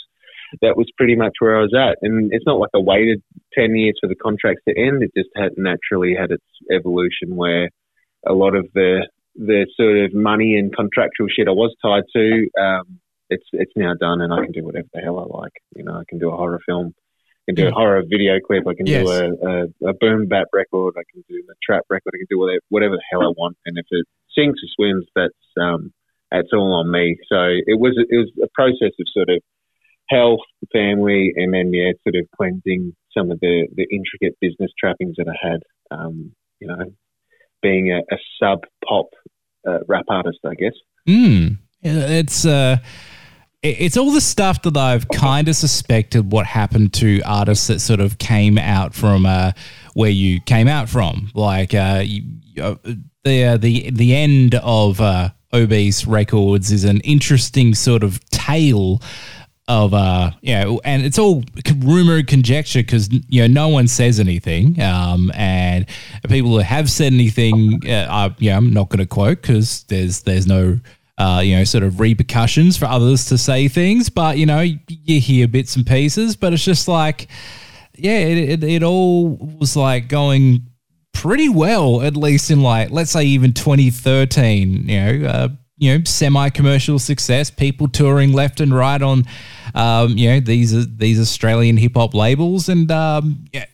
that 0.62 0.76
was 0.76 0.87
pretty 0.97 1.16
much 1.16 1.35
where 1.38 1.57
I 1.57 1.62
was 1.62 1.75
at 1.75 1.99
and 2.02 2.33
it's 2.33 2.47
not 2.47 2.59
like 2.59 2.71
I 2.75 2.78
waited 2.78 3.23
10 3.54 3.75
years 3.76 3.95
for 4.00 4.09
the 4.09 4.14
contracts 4.16 4.62
to 4.69 4.75
end 4.76 5.02
it 5.02 5.12
just 5.16 5.30
had 5.37 5.52
naturally 5.57 6.14
had 6.14 6.30
its 6.30 6.45
evolution 6.73 7.37
where 7.37 7.69
a 8.26 8.33
lot 8.33 8.54
of 8.54 8.66
the 8.75 9.09
the 9.37 9.66
sort 9.76 9.97
of 9.99 10.12
money 10.14 10.57
and 10.57 10.75
contractual 10.75 11.28
shit 11.28 11.49
I 11.49 11.52
was 11.52 11.75
tied 11.83 12.04
to 12.14 12.49
um, 12.61 13.00
it's 13.30 13.47
it's 13.52 13.73
now 13.76 13.95
done 13.95 14.21
and 14.21 14.33
I 14.33 14.42
can 14.42 14.52
do 14.52 14.64
whatever 14.64 14.88
the 14.92 15.00
hell 15.00 15.19
I 15.19 15.38
like. 15.42 15.52
You 15.76 15.85
know, 15.85 15.95
I 15.95 16.02
can 16.09 16.19
do 16.19 16.30
a 16.30 16.37
horror 16.37 16.61
film, 16.66 16.92
I 16.97 17.52
can 17.52 17.54
do 17.54 17.69
a 17.69 17.73
horror 17.73 18.02
video 18.02 18.38
clip, 18.45 18.66
I 18.66 18.75
can 18.75 18.87
Yes. 18.87 19.04
do 19.04 19.11
a, 19.11 19.25
a, 19.30 19.90
a 19.90 19.95
boom 19.95 20.26
bap 20.26 20.49
record, 20.52 20.95
I 20.99 21.04
can 21.11 21.25
do 21.28 21.42
a 21.49 21.54
trap 21.64 21.85
record, 21.88 22.12
I 22.14 22.19
can 22.19 22.26
do 22.28 22.38
whatever 22.38 22.61
whatever 22.69 22.97
the 22.97 23.04
hell 23.11 23.23
I 23.23 23.33
want. 23.38 23.57
And 23.64 23.78
if 23.78 23.87
it 23.90 24.04
sinks 24.37 24.61
or 24.62 24.69
swims, 24.76 25.07
that's 25.14 25.47
um 25.61 25.92
that's 26.30 26.52
all 26.52 26.75
on 26.75 26.90
me. 26.90 27.16
So 27.28 27.38
it 27.66 27.78
was 27.78 27.95
it 27.97 28.16
was 28.16 28.30
a 28.42 28.49
process 28.52 28.92
of 28.99 29.07
sort 29.14 29.30
of 29.30 29.40
health, 30.11 30.40
family, 30.73 31.33
and 31.37 31.55
then 31.55 31.73
yeah, 31.73 31.93
sort 32.02 32.17
of 32.17 32.26
cleansing 32.37 32.95
some 33.17 33.31
of 33.31 33.40
the 33.40 33.69
the 33.75 33.87
intricate 33.90 34.37
business 34.40 34.71
trappings 34.79 35.17
that 35.17 35.29
I 35.29 35.49
had. 35.49 35.61
Um, 35.90 36.33
you 36.61 36.69
know, 36.69 36.93
being 37.62 37.93
a, 37.93 37.99
a 37.99 38.19
sub 38.38 38.61
pop 38.87 39.07
uh, 39.67 39.79
rap 39.88 40.05
artist, 40.09 40.38
I 40.45 40.55
guess. 40.55 40.75
Mm. 41.09 41.59
It's 41.83 42.45
uh, 42.45 42.79
it's 43.62 43.97
all 43.97 44.11
the 44.11 44.21
stuff 44.21 44.62
that 44.62 44.76
I've 44.76 45.09
kind 45.09 45.49
of 45.49 45.57
suspected 45.57 46.33
what 46.33 46.47
happened 46.47 46.95
to 46.95 47.21
artists 47.25 47.67
that 47.67 47.81
sort 47.81 48.00
of 48.00 48.19
came 48.19 48.59
out 48.59 48.95
from 48.95 49.26
uh, 49.26 49.52
where 49.95 50.11
you 50.11 50.40
came 50.40 50.69
out 50.69 50.88
from, 50.88 51.31
like 51.35 51.75
uh, 51.75 52.02
you, 52.05 52.23
uh, 52.61 52.76
the 53.25 53.45
uh, 53.45 53.57
the 53.57 53.90
the 53.90 54.14
end 54.14 54.55
of 54.57 55.00
uh, 55.00 55.31
Obese 55.52 56.07
Records 56.07 56.71
is 56.71 56.85
an 56.85 57.00
interesting 57.00 57.75
sort 57.75 58.02
of 58.02 58.25
tale 58.31 59.00
of 59.71 59.95
uh 59.95 60.33
know 60.43 60.81
and 60.85 61.05
it's 61.05 61.17
all 61.17 61.45
rumor 61.79 62.17
and 62.17 62.27
conjecture 62.27 62.81
because 62.81 63.09
you 63.29 63.41
know 63.41 63.47
no 63.47 63.69
one 63.69 63.87
says 63.87 64.19
anything 64.19 64.81
um 64.83 65.31
and 65.35 65.87
people 66.29 66.50
who 66.50 66.59
have 66.59 66.91
said 66.91 67.12
anything 67.12 67.81
uh, 67.89 68.31
yeah 68.39 68.57
i'm 68.57 68.73
not 68.73 68.89
going 68.89 68.99
to 68.99 69.07
quote 69.07 69.41
because 69.41 69.85
there's 69.85 70.23
there's 70.23 70.49
no 70.49 70.77
uh 71.19 71.41
you 71.45 71.55
know 71.55 71.62
sort 71.62 71.85
of 71.85 72.00
repercussions 72.00 72.77
for 72.77 72.87
others 72.87 73.27
to 73.27 73.39
say 73.39 73.69
things 73.69 74.11
but 74.11 74.37
you 74.37 74.45
know 74.45 74.59
you 74.59 75.21
hear 75.21 75.47
bits 75.47 75.77
and 75.77 75.87
pieces 75.87 76.35
but 76.35 76.53
it's 76.53 76.65
just 76.65 76.89
like 76.89 77.29
yeah 77.95 78.19
it, 78.19 78.39
it, 78.39 78.65
it 78.65 78.83
all 78.83 79.37
was 79.61 79.77
like 79.77 80.09
going 80.09 80.67
pretty 81.12 81.49
well 81.49 82.03
at 82.03 82.17
least 82.17 82.50
in 82.50 82.61
like 82.61 82.91
let's 82.91 83.12
say 83.12 83.23
even 83.23 83.53
2013 83.53 84.89
you 84.89 85.00
know 85.00 85.29
uh, 85.29 85.49
you 85.81 85.89
know 85.99 86.05
semi-commercial 86.05 86.99
success 86.99 87.51
people 87.51 87.89
touring 87.89 88.33
left 88.33 88.61
and 88.61 88.73
right 88.73 89.03
on 89.03 89.25
um, 89.75 90.17
you 90.17 90.31
know 90.31 90.39
these 90.41 90.73
these 90.97 91.19
australian 91.21 91.77
hip-hop 91.77 92.15
labels 92.15 92.69
and 92.69 92.91
um, 92.93 93.45
yeah, 93.53 93.65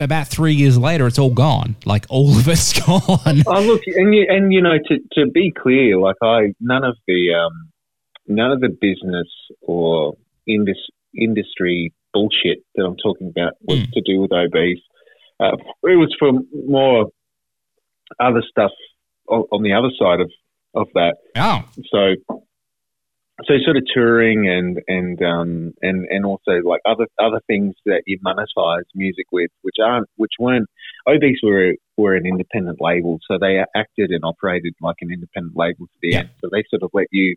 about 0.00 0.26
three 0.26 0.52
years 0.52 0.76
later 0.76 1.06
it's 1.06 1.18
all 1.18 1.32
gone 1.32 1.76
like 1.86 2.04
all 2.10 2.36
of 2.36 2.46
it's 2.48 2.72
gone 2.86 3.42
Oh, 3.46 3.60
look, 3.62 3.82
and 3.86 4.12
you, 4.14 4.26
and 4.28 4.52
you 4.52 4.60
know, 4.60 4.76
to, 4.88 4.98
to 5.14 5.30
be 5.30 5.52
clear, 5.56 5.96
like 5.96 6.16
I, 6.22 6.54
none 6.60 6.82
of 6.84 6.96
the, 7.06 7.32
um, 7.34 7.70
none 8.26 8.50
of 8.50 8.60
the 8.60 8.68
business 8.68 9.28
or 9.60 10.14
indus, 10.46 10.78
industry 11.16 11.92
bullshit 12.12 12.58
that 12.74 12.84
I'm 12.84 12.96
talking 12.96 13.28
about 13.28 13.52
was 13.62 13.78
Mm. 13.78 13.92
to 13.92 14.00
do 14.04 14.20
with 14.20 14.32
obese. 14.32 14.82
Uh, 15.38 15.56
it 15.84 15.96
was 15.96 16.14
for 16.18 16.32
more 16.66 17.06
other 18.18 18.42
stuff 18.48 18.72
on, 19.28 19.44
on 19.52 19.62
the 19.62 19.72
other 19.72 19.90
side 19.98 20.20
of, 20.20 20.30
of 20.74 20.88
that. 20.94 21.16
oh 21.36 21.64
So, 21.90 22.14
so 23.44 23.54
sort 23.64 23.76
of 23.76 23.84
touring 23.92 24.48
and 24.48 24.80
and 24.88 25.20
um 25.22 25.72
and 25.82 26.06
and 26.10 26.24
also 26.24 26.52
like 26.64 26.80
other 26.86 27.06
other 27.18 27.40
things 27.46 27.74
that 27.86 28.02
you 28.06 28.18
monetize 28.24 28.84
music 28.94 29.26
with, 29.32 29.50
which 29.62 29.76
aren't 29.82 30.08
which 30.16 30.32
weren't. 30.38 30.68
Obese 31.08 31.40
were 31.42 31.74
were 31.96 32.14
an 32.14 32.26
independent 32.26 32.78
label, 32.80 33.18
so 33.28 33.38
they 33.38 33.58
acted 33.74 34.10
and 34.10 34.24
operated 34.24 34.74
like 34.80 34.96
an 35.00 35.10
independent 35.12 35.56
label 35.56 35.86
to 35.86 35.98
the 36.00 36.10
Yeah. 36.10 36.18
end. 36.20 36.30
So 36.40 36.48
they 36.52 36.62
sort 36.70 36.82
of 36.82 36.90
let 36.92 37.06
you 37.10 37.34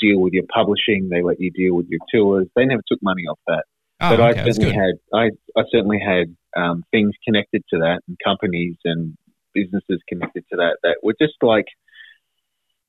deal 0.00 0.20
with 0.20 0.32
your 0.32 0.44
publishing, 0.54 1.08
they 1.10 1.22
let 1.22 1.40
you 1.40 1.50
deal 1.50 1.74
with 1.74 1.86
your 1.88 1.98
tours. 2.14 2.46
They 2.54 2.64
never 2.64 2.82
took 2.88 3.02
money 3.02 3.22
off 3.22 3.40
that 3.48 3.64
Oh, 4.00 4.16
but 4.16 4.20
okay, 4.20 4.40
I 4.40 4.44
certainly 4.44 4.72
had 4.72 4.94
I, 5.12 5.30
I 5.56 5.62
certainly 5.72 5.98
had 5.98 6.36
um, 6.56 6.84
things 6.92 7.12
connected 7.26 7.64
to 7.70 7.78
that 7.80 8.00
and 8.06 8.16
companies 8.24 8.76
and 8.84 9.16
businesses 9.54 10.00
connected 10.08 10.44
to 10.50 10.56
that 10.56 10.76
that 10.84 10.98
were 11.02 11.14
just 11.20 11.34
like 11.42 11.66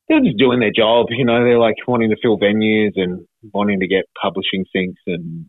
they're 0.09 0.21
just 0.21 0.37
doing 0.37 0.59
their 0.59 0.71
job, 0.75 1.07
you 1.11 1.23
know, 1.23 1.43
they're 1.43 1.59
like 1.59 1.75
wanting 1.87 2.09
to 2.09 2.17
fill 2.21 2.37
venues 2.37 2.93
and 2.95 3.25
wanting 3.53 3.79
to 3.79 3.87
get 3.87 4.05
publishing 4.21 4.65
syncs 4.75 4.97
and 5.07 5.45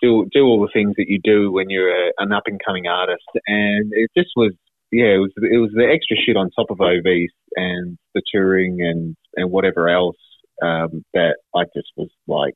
do 0.00 0.26
do 0.32 0.44
all 0.44 0.60
the 0.60 0.72
things 0.72 0.94
that 0.96 1.08
you 1.08 1.18
do 1.22 1.52
when 1.52 1.68
you're 1.68 1.90
a, 1.90 2.12
an 2.18 2.32
up 2.32 2.44
and 2.46 2.60
coming 2.64 2.86
artist. 2.86 3.24
And 3.46 3.92
it 3.92 4.10
just 4.16 4.30
was 4.36 4.52
yeah, 4.92 5.14
it 5.14 5.18
was 5.18 5.32
it 5.36 5.58
was 5.58 5.70
the 5.74 5.90
extra 5.92 6.16
shit 6.16 6.36
on 6.36 6.50
top 6.50 6.70
of 6.70 6.80
Obese 6.80 7.30
and 7.56 7.98
the 8.14 8.22
touring 8.32 8.80
and 8.80 9.16
and 9.34 9.50
whatever 9.50 9.88
else 9.88 10.16
um, 10.62 11.04
that 11.12 11.36
I 11.54 11.64
just 11.74 11.90
was 11.96 12.10
like 12.28 12.54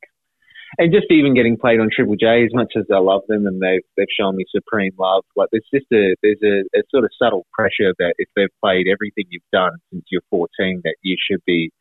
and 0.76 0.92
just 0.92 1.06
even 1.10 1.34
getting 1.34 1.56
played 1.56 1.80
on 1.80 1.88
Triple 1.94 2.16
J, 2.16 2.44
as 2.44 2.52
much 2.52 2.72
as 2.76 2.84
I 2.92 2.98
love 2.98 3.22
them 3.28 3.46
and 3.46 3.60
they've 3.60 3.86
they've 3.96 4.12
shown 4.18 4.36
me 4.36 4.44
supreme 4.54 4.92
love, 4.98 5.24
like 5.36 5.48
there's 5.50 5.68
just 5.72 5.86
a 5.92 6.14
there's 6.22 6.42
a, 6.42 6.78
a 6.78 6.82
sort 6.90 7.04
of 7.04 7.10
subtle 7.18 7.46
pressure 7.52 7.94
that 7.98 8.14
if 8.18 8.28
they've 8.36 8.48
played 8.62 8.86
everything 8.86 9.24
you've 9.30 9.42
done 9.52 9.72
since 9.90 10.04
you're 10.10 10.22
14, 10.30 10.82
that 10.84 10.96
you 11.02 11.16
should 11.18 11.42
be 11.46 11.72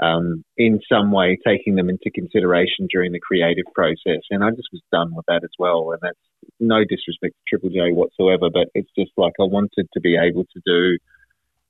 um, 0.00 0.44
in 0.56 0.80
some 0.90 1.10
way 1.10 1.38
taking 1.44 1.74
them 1.74 1.88
into 1.88 2.10
consideration 2.14 2.86
during 2.90 3.12
the 3.12 3.20
creative 3.20 3.66
process. 3.74 4.22
And 4.30 4.44
I 4.44 4.50
just 4.50 4.68
was 4.72 4.82
done 4.92 5.14
with 5.14 5.26
that 5.26 5.42
as 5.42 5.50
well. 5.58 5.90
And 5.90 5.98
that's 6.00 6.18
no 6.60 6.84
disrespect 6.84 7.34
to 7.34 7.42
Triple 7.48 7.70
J 7.70 7.92
whatsoever, 7.92 8.48
but 8.52 8.68
it's 8.74 8.90
just 8.96 9.10
like 9.16 9.32
I 9.40 9.44
wanted 9.44 9.88
to 9.92 10.00
be 10.00 10.16
able 10.16 10.44
to 10.44 10.60
do 10.64 10.98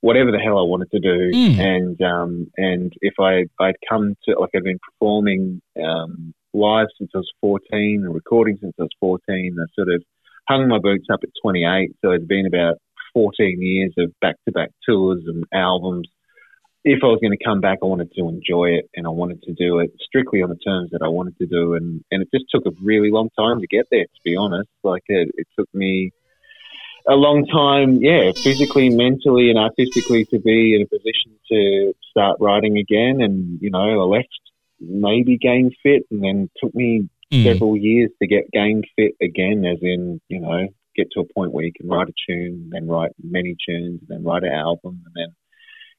whatever 0.00 0.30
the 0.30 0.38
hell 0.38 0.58
I 0.58 0.62
wanted 0.62 0.90
to 0.92 1.00
do. 1.00 1.30
Mm. 1.32 1.58
And 1.58 2.02
um, 2.02 2.50
and 2.56 2.92
if 3.00 3.14
I 3.18 3.44
I'd 3.62 3.76
come 3.88 4.16
to 4.24 4.38
like 4.38 4.50
I've 4.54 4.64
been 4.64 4.78
performing 4.78 5.60
um, 5.82 6.34
live 6.54 6.88
since 6.98 7.10
I 7.14 7.18
was 7.18 7.30
14 7.40 8.02
and 8.04 8.14
recording 8.14 8.58
since 8.60 8.74
I 8.78 8.82
was 8.82 8.96
14. 9.00 9.56
I 9.58 9.64
sort 9.74 9.88
of 9.94 10.02
hung 10.48 10.68
my 10.68 10.78
boots 10.78 11.06
up 11.12 11.20
at 11.22 11.30
28, 11.42 11.96
so 12.00 12.12
it's 12.12 12.24
been 12.24 12.46
about 12.46 12.76
14 13.12 13.60
years 13.60 13.92
of 13.98 14.12
back-to-back 14.20 14.70
tours 14.86 15.22
and 15.26 15.44
albums. 15.52 16.08
If 16.84 17.00
I 17.02 17.06
was 17.06 17.18
going 17.20 17.36
to 17.36 17.44
come 17.44 17.60
back, 17.60 17.78
I 17.82 17.86
wanted 17.86 18.12
to 18.12 18.28
enjoy 18.28 18.78
it, 18.78 18.88
and 18.94 19.06
I 19.06 19.10
wanted 19.10 19.42
to 19.42 19.52
do 19.52 19.80
it 19.80 19.90
strictly 20.00 20.42
on 20.42 20.48
the 20.48 20.56
terms 20.56 20.90
that 20.92 21.02
I 21.02 21.08
wanted 21.08 21.36
to 21.38 21.46
do, 21.46 21.74
and 21.74 22.02
and 22.10 22.22
it 22.22 22.28
just 22.32 22.46
took 22.50 22.64
a 22.66 22.74
really 22.82 23.10
long 23.10 23.28
time 23.36 23.60
to 23.60 23.66
get 23.66 23.86
there. 23.90 24.04
To 24.04 24.20
be 24.24 24.36
honest, 24.36 24.70
like 24.82 25.02
it, 25.08 25.30
it 25.34 25.46
took 25.58 25.68
me 25.74 26.12
a 27.06 27.14
long 27.14 27.46
time, 27.46 27.98
yeah, 28.00 28.30
physically, 28.32 28.90
mentally, 28.90 29.50
and 29.50 29.58
artistically 29.58 30.24
to 30.26 30.38
be 30.38 30.76
in 30.76 30.82
a 30.82 30.86
position 30.86 31.38
to 31.50 31.92
start 32.10 32.38
writing 32.40 32.78
again. 32.78 33.20
And 33.20 33.60
you 33.60 33.70
know, 33.70 34.00
I 34.00 34.04
left 34.04 34.28
maybe 34.80 35.36
game 35.36 35.70
fit, 35.82 36.04
and 36.10 36.22
then 36.22 36.50
took 36.62 36.74
me 36.74 37.08
Mm. 37.32 37.44
several 37.44 37.76
years 37.76 38.10
to 38.22 38.26
get 38.26 38.50
game 38.52 38.82
fit 38.96 39.12
again, 39.20 39.64
as 39.66 39.78
in, 39.82 40.18
you 40.28 40.40
know, 40.40 40.66
get 40.96 41.08
to 41.12 41.20
a 41.20 41.32
point 41.34 41.52
where 41.52 41.64
you 41.64 41.72
can 41.78 41.86
write 41.86 42.08
a 42.08 42.12
tune, 42.26 42.70
then 42.70 42.86
write 42.86 43.12
many 43.22 43.54
tunes, 43.66 44.00
and 44.00 44.08
then 44.08 44.24
write 44.24 44.44
an 44.44 44.52
album, 44.52 45.02
and 45.04 45.14
then 45.14 45.34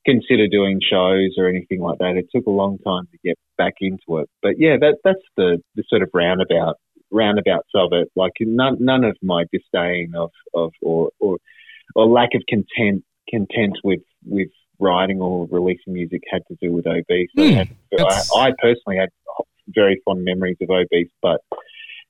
consider 0.05 0.47
doing 0.47 0.79
shows 0.81 1.35
or 1.37 1.47
anything 1.47 1.81
like 1.81 1.99
that. 1.99 2.17
It 2.17 2.27
took 2.33 2.47
a 2.47 2.51
long 2.51 2.79
time 2.79 3.07
to 3.11 3.17
get 3.23 3.37
back 3.57 3.75
into 3.79 4.17
it. 4.17 4.29
But 4.41 4.57
yeah, 4.57 4.77
that 4.77 4.97
that's 5.03 5.21
the, 5.37 5.61
the 5.75 5.83
sort 5.87 6.01
of 6.01 6.09
roundabout 6.13 6.77
roundabouts 7.11 7.69
of 7.75 7.93
it. 7.93 8.09
Like 8.15 8.33
none 8.39 8.77
none 8.79 9.03
of 9.03 9.15
my 9.21 9.45
disdain 9.51 10.13
of, 10.15 10.31
of 10.53 10.71
or, 10.81 11.11
or 11.19 11.37
or 11.95 12.07
lack 12.07 12.29
of 12.33 12.41
content 12.49 13.03
content 13.29 13.77
with 13.83 14.01
with 14.25 14.49
writing 14.79 15.21
or 15.21 15.47
releasing 15.49 15.93
music 15.93 16.23
had 16.31 16.41
to 16.47 16.57
do 16.61 16.71
with 16.71 16.87
obese. 16.87 17.29
I, 17.37 17.41
Hmm, 17.41 17.53
had, 17.53 17.69
I, 17.99 18.21
I 18.35 18.51
personally 18.61 18.97
had 18.97 19.09
very 19.67 20.01
fond 20.05 20.23
memories 20.23 20.57
of 20.61 20.69
obese, 20.69 21.11
but 21.21 21.41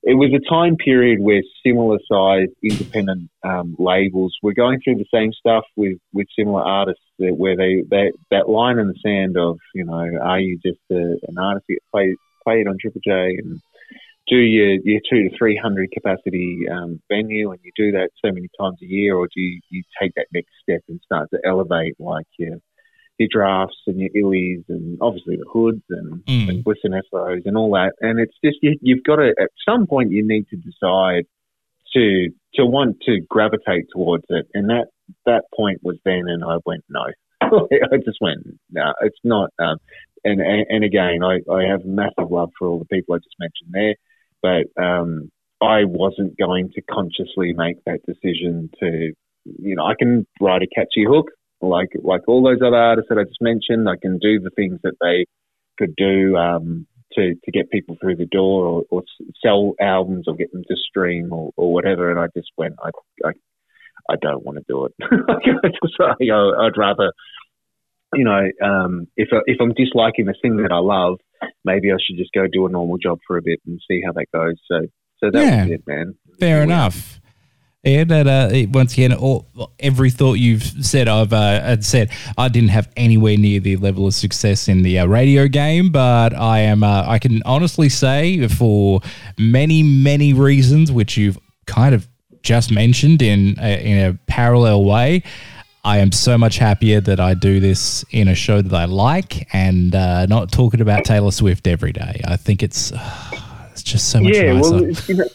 it 0.04 0.14
was 0.14 0.32
a 0.34 0.50
time 0.50 0.78
period 0.78 1.20
where 1.20 1.42
similar 1.66 2.00
sized 2.10 2.54
independent 2.64 3.30
um, 3.44 3.76
labels 3.78 4.36
were 4.42 4.54
going 4.54 4.80
through 4.82 4.96
the 4.96 5.06
same 5.14 5.34
stuff 5.34 5.66
with, 5.76 5.98
with 6.14 6.28
similar 6.38 6.62
artists 6.62 7.04
that, 7.20 7.36
where 7.36 7.58
they, 7.58 7.84
they 7.90 8.12
that 8.32 8.48
line 8.48 8.80
in 8.80 8.88
the 8.88 9.00
sand 9.06 9.38
of 9.38 9.58
you 9.76 9.84
know 9.84 9.94
are 10.22 10.40
you 10.40 10.58
just 10.66 10.80
a, 10.92 11.18
an 11.28 11.38
artist 11.38 11.66
that 11.68 11.80
plays 11.92 12.16
played 12.44 12.68
on 12.68 12.78
Triple 12.80 13.02
J 13.04 13.38
and 13.38 13.62
do 14.30 14.38
your, 14.38 14.78
your 14.84 15.02
two 15.10 15.30
to 15.30 15.38
three 15.38 15.58
hundred 15.62 15.92
capacity 15.92 16.66
um, 16.72 17.02
venue 17.10 17.52
and 17.52 17.60
you 17.64 17.72
do 17.76 17.92
that 17.92 18.10
so 18.24 18.32
many 18.32 18.48
times 18.60 18.78
a 18.82 18.86
year 18.86 19.16
or 19.16 19.28
do 19.28 19.42
you, 19.42 19.60
you 19.70 19.84
take 20.02 20.14
that 20.16 20.28
next 20.34 20.52
step 20.62 20.82
and 20.88 21.00
start 21.04 21.30
to 21.34 21.40
elevate 21.46 21.96
like 22.00 22.28
your 22.38 22.58
your 23.18 23.30
Draphts 23.36 23.86
and 23.88 24.00
your 24.00 24.10
Illys 24.12 24.64
and 24.70 24.98
obviously 25.02 25.36
the 25.36 25.46
hoods 25.52 25.84
and, 25.90 26.24
Mm. 26.26 26.50
and 26.50 26.66
and 26.84 27.04
SOs 27.12 27.42
and 27.46 27.58
all 27.58 27.72
that? 27.72 27.94
And 28.00 28.20
it's 28.20 28.36
just 28.44 28.58
you, 28.62 28.78
you've 28.82 29.04
got 29.04 29.18
to 29.18 29.34
at 29.40 29.50
some 29.68 29.88
point 29.88 30.12
you 30.12 30.26
need 30.26 30.48
to 30.50 30.56
decide 30.58 31.26
to 31.94 32.30
to 32.56 32.66
want 32.66 33.02
to 33.02 33.20
gravitate 33.30 33.88
towards 33.92 34.24
it. 34.30 34.48
And 34.54 34.70
that 34.70 34.88
that 35.26 35.44
point 35.56 35.80
was 35.84 35.98
then 36.06 36.24
and 36.28 36.44
I 36.44 36.58
went 36.66 36.84
no. 36.90 37.06
I 37.42 37.98
just 38.06 38.20
went 38.22 38.46
no 38.70 38.94
it's 39.02 39.18
not 39.24 39.50
um, 39.60 39.78
and, 40.24 40.42
and 40.42 40.66
and 40.70 40.84
again 40.84 41.24
I, 41.24 41.40
I 41.52 41.64
have 41.70 41.86
massive 41.86 42.30
love 42.30 42.52
for 42.60 42.68
all 42.68 42.80
the 42.80 42.86
people 42.86 43.16
I 43.16 43.20
just 43.20 43.36
mentioned 43.40 43.72
there 43.72 43.96
but 44.42 44.82
um, 44.82 45.30
I 45.62 45.84
wasn't 45.86 46.38
going 46.38 46.72
to 46.76 46.82
consciously 46.82 47.54
make 47.54 47.84
that 47.86 48.06
decision 48.06 48.70
to 48.80 49.14
you 49.46 49.76
know 49.76 49.86
I 49.86 49.94
can 49.98 50.26
write 50.40 50.62
a 50.62 50.68
catchy 50.68 51.06
hook 51.08 51.28
like 51.62 51.90
like 52.02 52.22
all 52.28 52.44
those 52.44 52.62
other 52.66 52.78
artists 52.78 53.10
that 53.10 53.18
I 53.18 53.24
just 53.24 53.42
mentioned. 53.42 53.90
I 53.90 53.98
can 54.02 54.18
do 54.18 54.40
the 54.40 54.52
things 54.56 54.80
that 54.84 54.96
they 55.02 55.26
could 55.78 55.96
do 55.96 56.36
um, 56.38 56.88
to 57.14 57.36
to 57.44 57.52
get 57.52 57.72
people 57.72 57.98
through 58.00 58.16
the 58.16 58.26
door 58.26 58.66
or, 58.66 58.84
or 58.90 59.04
sell 59.42 59.74
albums 59.80 60.26
or 60.28 60.36
get 60.36 60.52
them 60.52 60.64
to 60.68 60.76
stream 60.76 61.34
or, 61.34 61.52
or 61.58 61.74
whatever. 61.74 62.12
And 62.12 62.20
I 62.20 62.28
just 62.36 62.52
went 62.58 62.76
I 62.82 62.90
I, 63.26 63.32
I 64.10 64.16
don't 64.22 64.46
want 64.46 64.58
to 64.58 64.64
do 64.68 64.86
it. 64.86 64.94
I'd 66.62 66.78
rather 66.78 67.12
you 68.14 68.24
know 68.24 68.50
um, 68.64 69.08
if 69.18 69.30
I, 69.32 69.40
if 69.46 69.58
I'm 69.60 69.74
disliking 69.74 70.26
the 70.26 70.36
thing 70.42 70.58
that 70.58 70.72
I 70.72 70.80
love 70.80 71.20
maybe 71.66 71.92
I 71.92 71.96
should 72.06 72.18
just 72.18 72.32
go 72.34 72.48
do 72.48 72.66
a 72.66 72.70
normal 72.70 72.98
job 72.98 73.20
for 73.26 73.38
a 73.38 73.42
bit 73.42 73.60
and 73.66 73.80
see 73.90 74.02
how 74.06 74.12
that 74.14 74.26
goes 74.34 74.56
so 74.68 74.82
so 75.20 75.30
that 75.32 75.42
Yeah. 75.46 75.64
was 75.64 75.72
it 75.72 75.84
man 75.88 76.16
Fair 76.40 76.58
Yeah. 76.58 76.64
enough. 76.64 77.20
That 77.84 78.28
uh, 78.28 78.68
once 78.72 78.94
again, 78.94 79.14
all, 79.14 79.46
every 79.80 80.10
thought 80.12 80.34
you've 80.34 80.64
said, 80.64 81.08
I've 81.08 81.32
uh, 81.32 81.80
said. 81.82 82.12
I 82.38 82.50
didn't 82.50 82.70
have 82.72 82.90
anywhere 82.98 83.38
near 83.38 83.62
the 83.62 83.78
level 83.78 84.06
of 84.06 84.14
success 84.14 84.68
in 84.68 84.84
the 84.84 85.00
uh, 85.00 85.06
radio 85.08 85.48
game, 85.48 85.90
but 85.90 86.34
I 86.36 86.60
am. 86.60 86.84
Uh, 86.84 87.06
I 87.08 87.20
can 87.20 87.42
honestly 87.46 87.88
say, 87.88 88.48
for 88.50 89.00
many, 89.40 89.82
many 89.82 90.34
reasons, 90.34 90.92
which 90.92 91.16
you've 91.16 91.40
kind 91.68 91.96
of 91.96 92.10
just 92.44 92.70
mentioned 92.70 93.22
in 93.22 93.56
a, 93.60 93.82
in 93.82 93.98
a 94.10 94.14
parallel 94.28 94.84
way. 94.84 95.24
I 95.84 96.00
am 96.00 96.12
so 96.12 96.38
much 96.38 96.58
happier 96.58 97.00
that 97.02 97.20
I 97.20 97.34
do 97.34 97.60
this 97.60 98.04
in 98.12 98.28
a 98.28 98.36
show 98.36 98.62
that 98.62 98.74
I 98.74 98.86
like 98.86 99.48
and 99.54 99.96
uh, 99.96 100.26
not 100.26 100.52
talking 100.52 100.82
about 100.82 101.06
Taylor 101.06 101.32
Swift 101.32 101.68
every 101.68 101.94
day. 101.94 102.22
I 102.26 102.36
think 102.36 102.62
it's 102.62 102.92
it's 103.72 103.84
just 103.84 104.10
so 104.10 104.20
much 104.20 104.36
yeah, 104.36 104.54
nicer. 104.54 104.72
well, 104.72 104.92
you 105.08 105.16
know, 105.16 105.26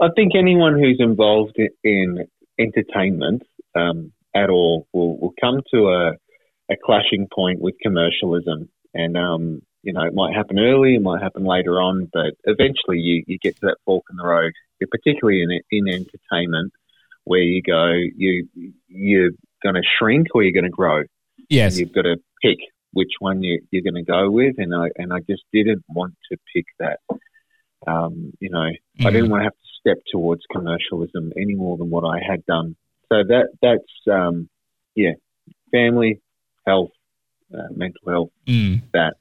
I 0.00 0.08
think 0.16 0.32
anyone 0.34 0.78
who's 0.78 0.96
involved 0.98 1.56
in, 1.56 1.68
in 1.84 2.26
entertainment 2.58 3.42
um, 3.74 4.12
at 4.34 4.48
all 4.48 4.86
will, 4.92 5.18
will 5.18 5.34
come 5.38 5.60
to 5.74 5.88
a, 5.88 6.12
a 6.70 6.76
clashing 6.82 7.28
point 7.32 7.60
with 7.60 7.74
commercialism. 7.82 8.70
And, 8.94 9.16
um, 9.16 9.62
you 9.82 9.92
know, 9.92 10.02
it 10.02 10.14
might 10.14 10.34
happen 10.34 10.58
early, 10.58 10.94
it 10.94 11.02
might 11.02 11.22
happen 11.22 11.44
later 11.44 11.80
on, 11.80 12.08
but 12.12 12.34
eventually 12.44 12.98
you, 12.98 13.22
you 13.26 13.38
get 13.38 13.56
to 13.56 13.66
that 13.66 13.76
fork 13.84 14.04
in 14.10 14.16
the 14.16 14.26
road, 14.26 14.52
particularly 14.90 15.42
in, 15.42 15.60
in 15.70 15.88
entertainment, 15.88 16.72
where 17.24 17.40
you 17.40 17.62
go, 17.62 17.92
you, 18.16 18.48
you're 18.88 19.30
going 19.62 19.74
to 19.76 19.82
shrink 19.98 20.28
or 20.34 20.42
you're 20.42 20.52
going 20.52 20.64
to 20.64 20.70
grow. 20.70 21.02
yes. 21.48 21.72
And 21.74 21.80
you've 21.80 21.92
got 21.94 22.02
to 22.02 22.16
pick 22.42 22.58
which 22.92 23.12
one 23.20 23.42
you, 23.42 23.60
you're 23.70 23.82
going 23.82 24.02
to 24.04 24.10
go 24.10 24.30
with. 24.30 24.56
And 24.58 24.74
I, 24.74 24.88
and 24.96 25.12
I 25.12 25.18
just 25.20 25.42
didn't 25.52 25.84
want 25.88 26.14
to 26.30 26.38
pick 26.54 26.64
that. 26.78 26.98
Um, 27.86 28.32
you 28.40 28.50
know, 28.50 28.60
I 28.62 28.74
Mm. 29.00 29.12
didn't 29.12 29.30
want 29.30 29.40
to 29.40 29.44
have 29.44 29.52
to 29.54 29.58
step 29.80 29.98
towards 30.12 30.42
commercialism 30.52 31.32
any 31.36 31.54
more 31.54 31.78
than 31.78 31.88
what 31.88 32.04
I 32.04 32.18
had 32.20 32.44
done. 32.46 32.76
So 33.10 33.22
that 33.24 33.48
that's 33.62 33.82
um, 34.10 34.48
yeah, 34.94 35.12
family, 35.72 36.20
health, 36.66 36.90
uh, 37.54 37.68
mental 37.74 38.00
health. 38.08 38.30
Mm. 38.46 38.82
That 38.92 39.14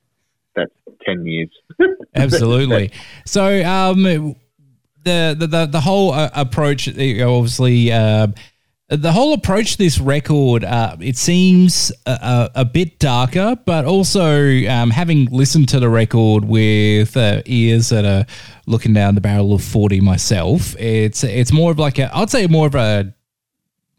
that's 0.55 0.73
ten 1.05 1.25
years. 1.25 1.49
Absolutely. 2.15 2.91
So, 3.25 3.63
um, 3.63 4.03
the 4.03 4.35
the 5.05 5.47
the, 5.47 5.65
the 5.67 5.81
whole 5.81 6.11
uh, 6.11 6.29
approach, 6.33 6.89
obviously, 6.89 7.91
uh, 7.91 8.27
the 8.89 9.11
whole 9.11 9.33
approach 9.33 9.73
to 9.73 9.77
this 9.77 9.99
record, 9.99 10.63
uh, 10.63 10.97
it 10.99 11.15
seems 11.15 11.91
a, 12.07 12.11
a, 12.11 12.51
a 12.61 12.65
bit 12.65 12.97
darker, 12.97 13.55
but 13.65 13.85
also 13.85 14.65
um, 14.67 14.89
having 14.89 15.25
listened 15.25 15.69
to 15.69 15.79
the 15.79 15.89
record 15.89 16.43
with 16.43 17.15
uh, 17.15 17.43
ears 17.45 17.89
that 17.89 18.03
are 18.03 18.25
looking 18.65 18.93
down 18.93 19.13
the 19.13 19.21
barrel 19.21 19.53
of 19.53 19.63
forty 19.63 20.01
myself, 20.01 20.75
it's 20.79 21.23
it's 21.23 21.53
more 21.53 21.71
of 21.71 21.77
like 21.77 21.99
a, 21.99 22.15
I'd 22.15 22.31
say 22.31 22.47
more 22.47 22.65
of 22.65 22.75
a 22.75 23.13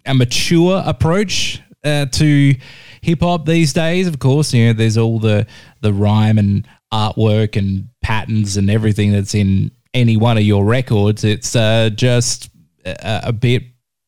a 0.06 0.14
mature 0.14 0.82
approach 0.84 1.62
uh, 1.84 2.06
to 2.06 2.54
hip 3.00 3.20
hop 3.20 3.46
these 3.46 3.72
days. 3.72 4.08
Of 4.08 4.18
course, 4.18 4.52
you 4.52 4.66
know, 4.66 4.72
there's 4.72 4.98
all 4.98 5.20
the 5.20 5.46
the 5.82 5.92
rhyme 5.92 6.36
and 6.36 6.66
artwork 6.92 7.56
and 7.56 7.88
patterns 8.02 8.56
and 8.56 8.68
everything 8.68 9.12
that's 9.12 9.36
in 9.36 9.70
any 9.94 10.16
one 10.16 10.36
of 10.36 10.42
your 10.42 10.64
records. 10.64 11.22
It's 11.22 11.54
uh, 11.54 11.90
just 11.94 12.50
a, 12.84 13.20
a 13.28 13.32
bit 13.32 13.62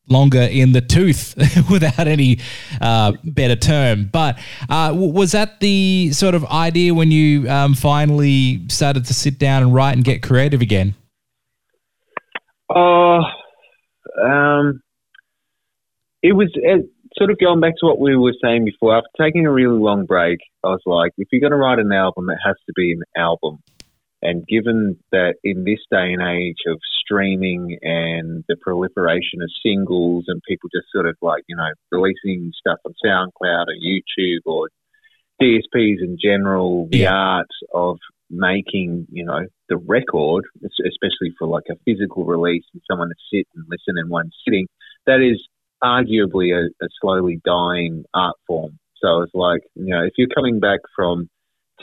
longer 0.07 0.41
in 0.41 0.73
the 0.73 0.81
tooth 0.81 1.35
without 1.71 2.07
any 2.07 2.39
uh, 2.81 3.13
better 3.23 3.55
term. 3.55 4.09
But 4.11 4.37
uh, 4.69 4.93
was 4.95 5.31
that 5.31 5.59
the 5.59 6.11
sort 6.11 6.35
of 6.35 6.45
idea 6.45 6.93
when 6.93 7.11
you 7.11 7.49
um, 7.49 7.73
finally 7.73 8.67
started 8.69 9.05
to 9.05 9.13
sit 9.13 9.39
down 9.39 9.63
and 9.63 9.73
write 9.73 9.93
and 9.93 10.03
get 10.03 10.21
creative 10.21 10.61
again? 10.61 10.95
Oh, 12.69 13.21
um, 14.21 14.81
it 16.21 16.33
was 16.33 16.49
uh, 16.57 16.81
sort 17.17 17.31
of 17.31 17.39
going 17.39 17.59
back 17.59 17.73
to 17.79 17.85
what 17.85 17.99
we 17.99 18.15
were 18.15 18.33
saying 18.41 18.65
before. 18.65 18.97
After 18.97 19.09
taking 19.19 19.45
a 19.45 19.51
really 19.51 19.77
long 19.77 20.05
break, 20.05 20.39
I 20.63 20.69
was 20.69 20.81
like, 20.85 21.11
if 21.17 21.27
you're 21.31 21.41
going 21.41 21.51
to 21.51 21.57
write 21.57 21.79
an 21.79 21.91
album, 21.91 22.29
it 22.29 22.39
has 22.45 22.55
to 22.65 22.73
be 22.75 22.93
an 22.93 23.03
album. 23.15 23.59
And 24.21 24.47
given 24.47 24.97
that 25.11 25.35
in 25.43 25.65
this 25.65 25.79
day 25.91 26.13
and 26.13 26.21
age 26.21 26.63
of 26.67 26.79
streaming 27.03 27.77
and 27.81 28.43
the 28.47 28.55
proliferation 28.61 29.41
of 29.41 29.49
singles 29.65 30.25
and 30.27 30.41
people 30.47 30.69
just 30.73 30.87
sort 30.93 31.05
of 31.07 31.15
like, 31.21 31.43
you 31.47 31.55
know, 31.55 31.69
releasing 31.91 32.51
stuff 32.57 32.79
on 32.85 32.93
SoundCloud 33.05 33.65
or 33.67 33.75
YouTube 33.81 34.41
or 34.45 34.69
DSPs 35.41 36.01
in 36.01 36.17
general, 36.21 36.87
the 36.89 36.99
Yeah. 36.99 37.13
art 37.13 37.47
of 37.73 37.97
making, 38.29 39.07
you 39.11 39.25
know, 39.25 39.45
the 39.69 39.77
record, 39.77 40.45
especially 40.63 41.33
for 41.37 41.47
like 41.47 41.65
a 41.69 41.75
physical 41.85 42.25
release 42.25 42.63
and 42.73 42.81
someone 42.89 43.09
to 43.09 43.15
sit 43.31 43.47
and 43.55 43.65
listen 43.69 43.97
in 43.97 44.09
one 44.09 44.31
sitting, 44.45 44.67
that 45.05 45.21
is 45.21 45.45
arguably 45.83 46.53
a, 46.55 46.65
a 46.83 46.87
slowly 47.01 47.41
dying 47.43 48.05
art 48.13 48.37
form. 48.47 48.79
So 48.97 49.21
it's 49.21 49.33
like, 49.35 49.61
you 49.75 49.93
know, 49.93 50.03
if 50.03 50.13
you're 50.17 50.29
coming 50.33 50.59
back 50.59 50.79
from 50.95 51.29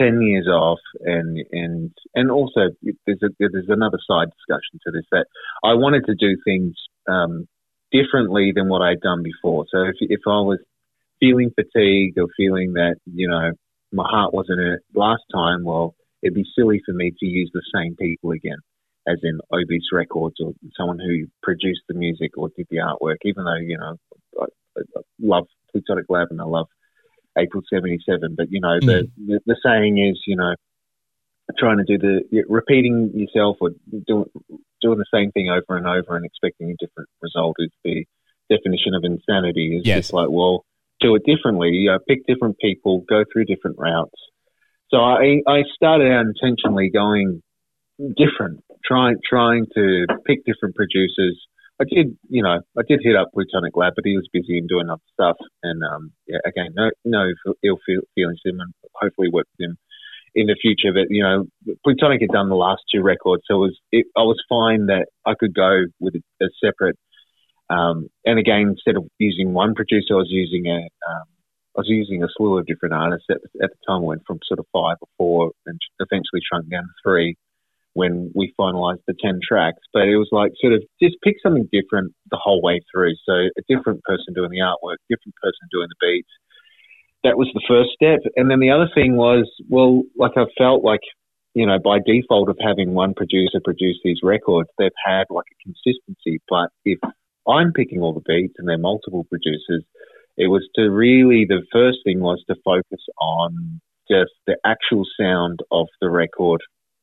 10 0.01 0.23
years 0.23 0.47
off 0.47 0.79
and, 1.01 1.39
and, 1.53 1.93
and 2.15 2.31
also 2.31 2.71
there's 3.07 3.23
a, 3.23 3.29
there's 3.39 3.69
another 3.69 3.99
side 4.09 4.29
discussion 4.31 4.81
to 4.85 4.93
this 4.93 5.05
that 5.13 5.27
I 5.63 5.75
wanted 5.75 6.05
to 6.07 6.15
do 6.15 6.37
things, 6.45 6.75
um, 7.09 7.47
differently 7.93 8.53
than 8.55 8.69
what 8.69 8.83
I'd 8.83 9.01
done 9.01 9.23
before. 9.23 9.67
So 9.71 9.83
if, 9.83 9.97
if 10.01 10.21
I 10.27 10.41
was 10.41 10.59
feeling 11.19 11.51
fatigued 11.55 12.19
or 12.19 12.29
feeling 12.37 12.75
that, 12.75 12.97
you 13.05 13.29
know, 13.29 13.51
my 13.93 14.05
heart 14.09 14.33
wasn't 14.33 14.61
in 14.61 14.67
it 14.75 14.81
last 14.95 15.23
time, 15.33 15.65
well, 15.65 15.95
it'd 16.23 16.35
be 16.35 16.45
silly 16.57 16.81
for 16.87 16.93
me 16.93 17.13
to 17.19 17.27
use 17.27 17.51
the 17.53 17.63
same 17.75 17.97
people 17.97 18.31
again, 18.31 18.59
as 19.09 19.19
in 19.23 19.41
Obese 19.53 19.91
Records 19.93 20.37
or 20.41 20.53
someone 20.77 20.99
who 20.99 21.27
produced 21.43 21.83
the 21.89 21.95
music 21.95 22.37
or 22.37 22.51
did 22.57 22.67
the 22.71 22.79
artwork, 22.79 23.17
even 23.25 23.45
though, 23.45 23.57
you 23.57 23.79
know, 23.79 23.97
I 24.41 24.45
I 24.79 25.01
love 25.21 25.47
Plutonic 25.73 26.07
Lab 26.09 26.29
and 26.31 26.41
I 26.41 26.45
love 26.45 26.69
April 27.39 27.63
77. 27.73 28.35
But, 28.37 28.51
you 28.51 28.61
know, 28.61 28.79
the, 28.81 29.05
mm-hmm. 29.05 29.33
the, 29.33 29.41
the 29.47 29.57
saying 29.65 29.99
is, 29.99 30.21
you 30.27 30.37
know, 30.37 30.55
trying 31.59 31.79
to 31.79 31.85
do 31.85 31.99
the, 31.99 32.45
repeating 32.49 33.11
yourself 33.15 33.57
or 33.61 33.71
doing, 34.07 34.27
doing 34.83 34.99
the 34.99 35.07
same 35.13 35.33
thing 35.33 35.49
over 35.51 35.77
and 35.77 35.87
over 35.87 36.17
and 36.17 36.25
expecting 36.25 36.71
a 36.71 36.77
different 36.79 37.09
result 37.23 37.57
is 37.59 37.71
the 37.85 38.05
definition 38.49 38.95
of 38.95 39.05
insanity. 39.05 39.77
It's 39.77 39.87
Yes. 39.87 39.99
just 39.99 40.13
like, 40.13 40.29
well, 40.31 40.65
do 41.01 41.15
it 41.15 41.23
differently. 41.25 41.71
You 41.71 41.93
know, 41.93 41.99
pick 42.07 42.27
different 42.27 42.59
people, 42.59 43.05
go 43.09 43.25
through 43.33 43.47
different 43.47 43.79
routes. 43.79 44.15
So 44.91 44.99
I, 44.99 45.41
I 45.47 45.63
started 45.75 46.13
out 46.13 46.27
intentionally 46.27 46.91
going 46.91 47.43
different, 48.17 48.61
trying 48.85 49.17
trying 49.29 49.67
to 49.75 50.07
pick 50.27 50.45
different 50.45 50.75
producers. 50.75 51.41
I 51.81 51.85
did, 51.89 52.19
you 52.29 52.43
know, 52.43 52.61
I 52.79 52.83
did 52.87 53.01
hit 53.03 53.17
up 53.17 53.29
Plutonic 53.33 53.75
Lab, 53.75 53.95
but 53.97 54.05
he 54.05 54.17
was 54.17 54.29
busy 54.33 54.59
and 54.59 54.69
doing 54.69 54.91
other 54.91 55.01
stuff. 55.15 55.37
And 55.63 55.83
um, 55.83 56.13
yeah, 56.27 56.39
again, 56.45 56.73
no, 56.75 56.91
no 57.05 57.33
ill 57.65 57.79
feel, 57.87 58.01
feelings 58.15 58.41
to 58.43 58.51
him, 58.51 58.61
and 58.61 58.75
hopefully 58.95 59.29
work 59.33 59.47
with 59.59 59.71
him 59.71 59.79
in 60.35 60.47
the 60.47 60.57
future. 60.61 60.93
But 60.93 61.07
you 61.09 61.23
know, 61.23 61.47
Plutonic 61.83 62.21
had 62.21 62.31
done 62.31 62.51
the 62.51 62.55
last 62.55 62.83
two 62.93 63.03
records, 63.03 63.45
so 63.49 63.55
it 63.57 63.59
was 63.59 63.79
it, 63.93 64.07
I 64.15 64.21
was 64.23 64.43
fine 64.49 64.87
that 64.87 65.07
I 65.25 65.33
could 65.39 65.55
go 65.55 65.85
with 66.01 66.15
a, 66.17 66.45
a 66.45 66.49
separate. 66.63 66.99
Um, 67.71 68.09
and 68.27 68.39
again, 68.39 68.77
instead 68.77 68.97
of 68.97 69.09
using 69.19 69.55
one 69.55 69.75
producer, 69.75 70.15
I 70.15 70.17
was 70.17 70.31
using 70.31 70.67
a 70.67 70.81
um, 71.11 71.29
I 71.77 71.81
was 71.81 71.89
using 71.89 72.23
a 72.23 72.29
slew 72.37 72.59
of 72.59 72.67
different 72.67 72.95
artists. 72.95 73.27
At, 73.31 73.39
at 73.63 73.71
the 73.71 73.79
time, 73.89 74.03
I 74.03 74.13
went 74.13 74.23
from 74.27 74.39
sort 74.47 74.59
of 74.59 74.67
five 74.71 74.97
or 75.01 75.09
four, 75.17 75.53
and 75.65 75.79
eventually 75.99 76.43
shrunk 76.47 76.69
down 76.69 76.83
to 76.83 76.93
three 77.03 77.37
when 77.95 78.31
we 78.35 78.55
finalised 78.59 79.03
the 79.07 79.15
ten 79.23 79.41
tracks. 79.47 79.83
But 79.93 80.09
it 80.09 80.17
was 80.17 80.29
like 80.33 80.53
sort 80.61 80.73
of 80.73 80.83
just 81.03 81.17
pick 81.23 81.37
something 81.43 81.69
different 81.73 82.13
the 82.31 82.41
whole 82.43 82.63
way 82.63 82.81
through. 82.93 83.15
So 83.27 83.33
a 83.33 83.63
different 83.69 84.03
person 84.05 84.35
doing 84.35 84.51
the 84.51 84.61
artwork, 84.61 84.97
different 85.09 85.35
person 85.43 85.69
doing 85.71 85.89
the 85.89 86.07
beats. 86.07 86.31
That 87.23 87.37
was 87.37 87.51
the 87.53 87.63
first 87.69 87.91
step, 87.93 88.21
and 88.37 88.51
then 88.51 88.61
the 88.61 88.71
other 88.71 88.89
thing 88.95 89.17
was, 89.17 89.45
well, 89.69 90.03
like 90.17 90.33
I 90.37 90.45
felt 90.57 90.83
like 90.83 91.01
you 91.55 91.67
know, 91.67 91.79
by 91.83 91.99
default 92.05 92.49
of 92.49 92.57
having 92.61 92.95
one 92.95 93.15
producer 93.15 93.61
produce 93.63 93.99
these 94.05 94.21
records, 94.23 94.69
they've 94.79 94.91
had 95.05 95.25
like 95.31 95.47
a 95.51 95.63
consistency. 95.63 96.41
But 96.49 96.69
if 96.85 96.99
I'm 97.49 97.73
picking 97.73 98.01
all 98.01 98.15
the 98.15 98.21
beats 98.21 98.55
and 98.59 98.69
they're 98.69 98.79
multiple 98.79 99.25
producers, 99.29 99.85
it 100.37 100.47
was 100.47 100.69
to 100.77 100.91
really, 100.91 101.45
the 101.49 101.63
first 101.73 101.99
thing 102.05 102.21
was 102.21 102.43
to 102.49 102.57
focus 102.65 103.05
on 103.21 103.81
just 104.11 104.33
the 104.47 104.57
actual 104.65 105.05
sound 105.19 105.61
of 105.71 105.87
the 106.01 106.11
record, 106.11 106.61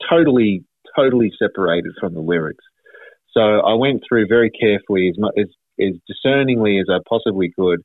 totally, 0.10 0.64
totally 0.98 1.32
separated 1.38 1.92
from 2.00 2.14
the 2.14 2.22
lyrics. 2.22 2.64
So 3.32 3.42
I 3.42 3.74
went 3.76 4.02
through 4.08 4.28
very 4.28 4.50
carefully, 4.50 5.10
as, 5.10 5.16
as, 5.38 5.48
as 5.80 5.94
discerningly 6.08 6.80
as 6.80 6.88
I 6.90 7.00
possibly 7.08 7.52
could, 7.58 7.82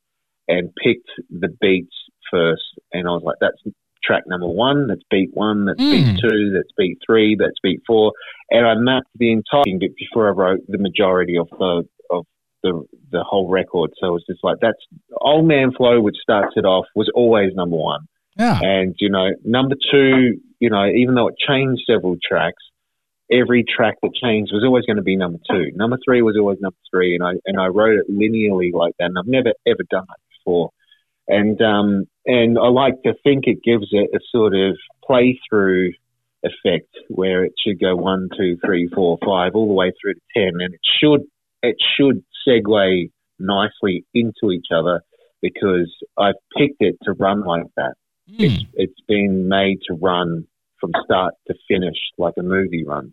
and 0.49 0.71
picked 0.83 1.11
the 1.31 1.49
beats 1.61 1.95
first. 2.31 2.63
And 2.93 3.07
I 3.07 3.11
was 3.11 3.23
like, 3.25 3.37
that's 3.41 3.75
track 4.03 4.25
number 4.27 4.49
one, 4.49 4.89
that's 4.89 5.03
beat 5.11 5.31
one, 5.33 5.67
that's 5.67 5.79
beat 5.79 6.07
hmm. 6.07 6.17
two, 6.17 6.53
that's 6.55 6.73
beat 6.77 6.99
three, 7.07 7.37
that's 7.39 7.59
beat 7.63 7.83
four. 7.87 8.13
And 8.51 8.67
I 8.67 8.75
mapped 8.75 9.11
the 9.15 9.33
entire 9.33 9.63
thing 9.65 9.81
before 9.97 10.29
I 10.29 10.33
wrote 10.33 10.61
the 10.69 10.79
majority 10.79 11.39
of 11.39 11.49
the 11.51 11.85
of 12.11 12.27
the 12.63 12.83
the 13.11 13.23
whole 13.23 13.49
record. 13.49 13.91
So 14.01 14.09
it 14.09 14.13
was 14.13 14.25
just 14.29 14.43
like 14.43 14.59
that's 14.61 14.79
Old 15.21 15.47
Man 15.47 15.73
Flow, 15.73 16.01
which 16.01 16.17
starts 16.23 16.55
it 16.57 16.65
off, 16.65 16.87
was 16.95 17.11
always 17.15 17.55
number 17.55 17.77
one. 17.77 18.07
Yeah. 18.39 18.59
And 18.61 18.95
you 18.99 19.11
know, 19.11 19.29
number 19.45 19.77
two, 19.91 20.41
you 20.59 20.71
know, 20.71 20.87
even 20.87 21.15
though 21.15 21.29
it 21.29 21.35
changed 21.39 21.83
several 21.87 22.17
tracks, 22.27 22.63
every 23.33 23.65
track 23.65 23.97
that 24.03 24.13
changed 24.15 24.53
was 24.53 24.65
always 24.65 24.85
going 24.85 24.97
to 24.97 25.03
be 25.03 25.17
number 25.17 25.39
two. 25.51 25.71
Number 25.75 25.99
three 26.05 26.23
was 26.23 26.37
always 26.39 26.59
number 26.61 26.77
three, 26.91 27.15
and 27.15 27.25
I 27.25 27.33
and 27.47 27.59
I 27.59 27.67
wrote 27.67 27.99
it 27.99 28.11
linearly 28.11 28.73
like 28.73 28.95
that. 28.99 29.07
And 29.07 29.19
I've 29.19 29.27
never 29.27 29.53
ever 29.67 29.83
done 29.91 30.05
that 30.09 30.21
before. 30.39 30.71
And 31.29 31.61
um 31.63 32.05
and 32.27 32.59
I 32.59 32.69
like 32.69 33.03
to 33.05 33.15
think 33.25 33.45
it 33.47 33.63
gives 33.65 33.89
it 33.93 34.11
a 34.15 34.21
sort 34.31 34.55
of 34.55 34.77
play 35.05 35.39
through 35.49 35.93
effect 36.43 36.89
where 37.09 37.45
it 37.45 37.53
should 37.65 37.81
go 37.81 37.97
one, 37.97 38.29
two, 38.37 38.59
three, 38.65 38.89
four, 38.95 39.19
five, 39.25 39.53
all 39.55 39.69
the 39.69 39.75
way 39.75 39.93
through 40.01 40.15
to 40.15 40.21
ten, 40.35 40.53
and 40.61 40.75
it 40.75 40.81
should 41.01 41.23
it 41.63 41.77
should 41.97 42.25
segue 42.47 43.11
nicely 43.39 44.05
into 44.15 44.51
each 44.53 44.67
other 44.75 45.01
because 45.41 45.93
I've 46.19 46.35
picked 46.57 46.81
it 46.81 46.97
to 47.05 47.13
run 47.13 47.45
like 47.45 47.67
that. 47.77 47.95
It's, 48.27 48.65
it's 48.75 49.01
been 49.09 49.49
made 49.49 49.81
to 49.89 49.95
run 49.95 50.47
from 50.81 50.91
start 51.05 51.35
to 51.49 51.55
finish 51.69 51.97
like 52.19 52.35
a 52.39 52.43
movie 52.43 52.85
runs. 52.85 53.13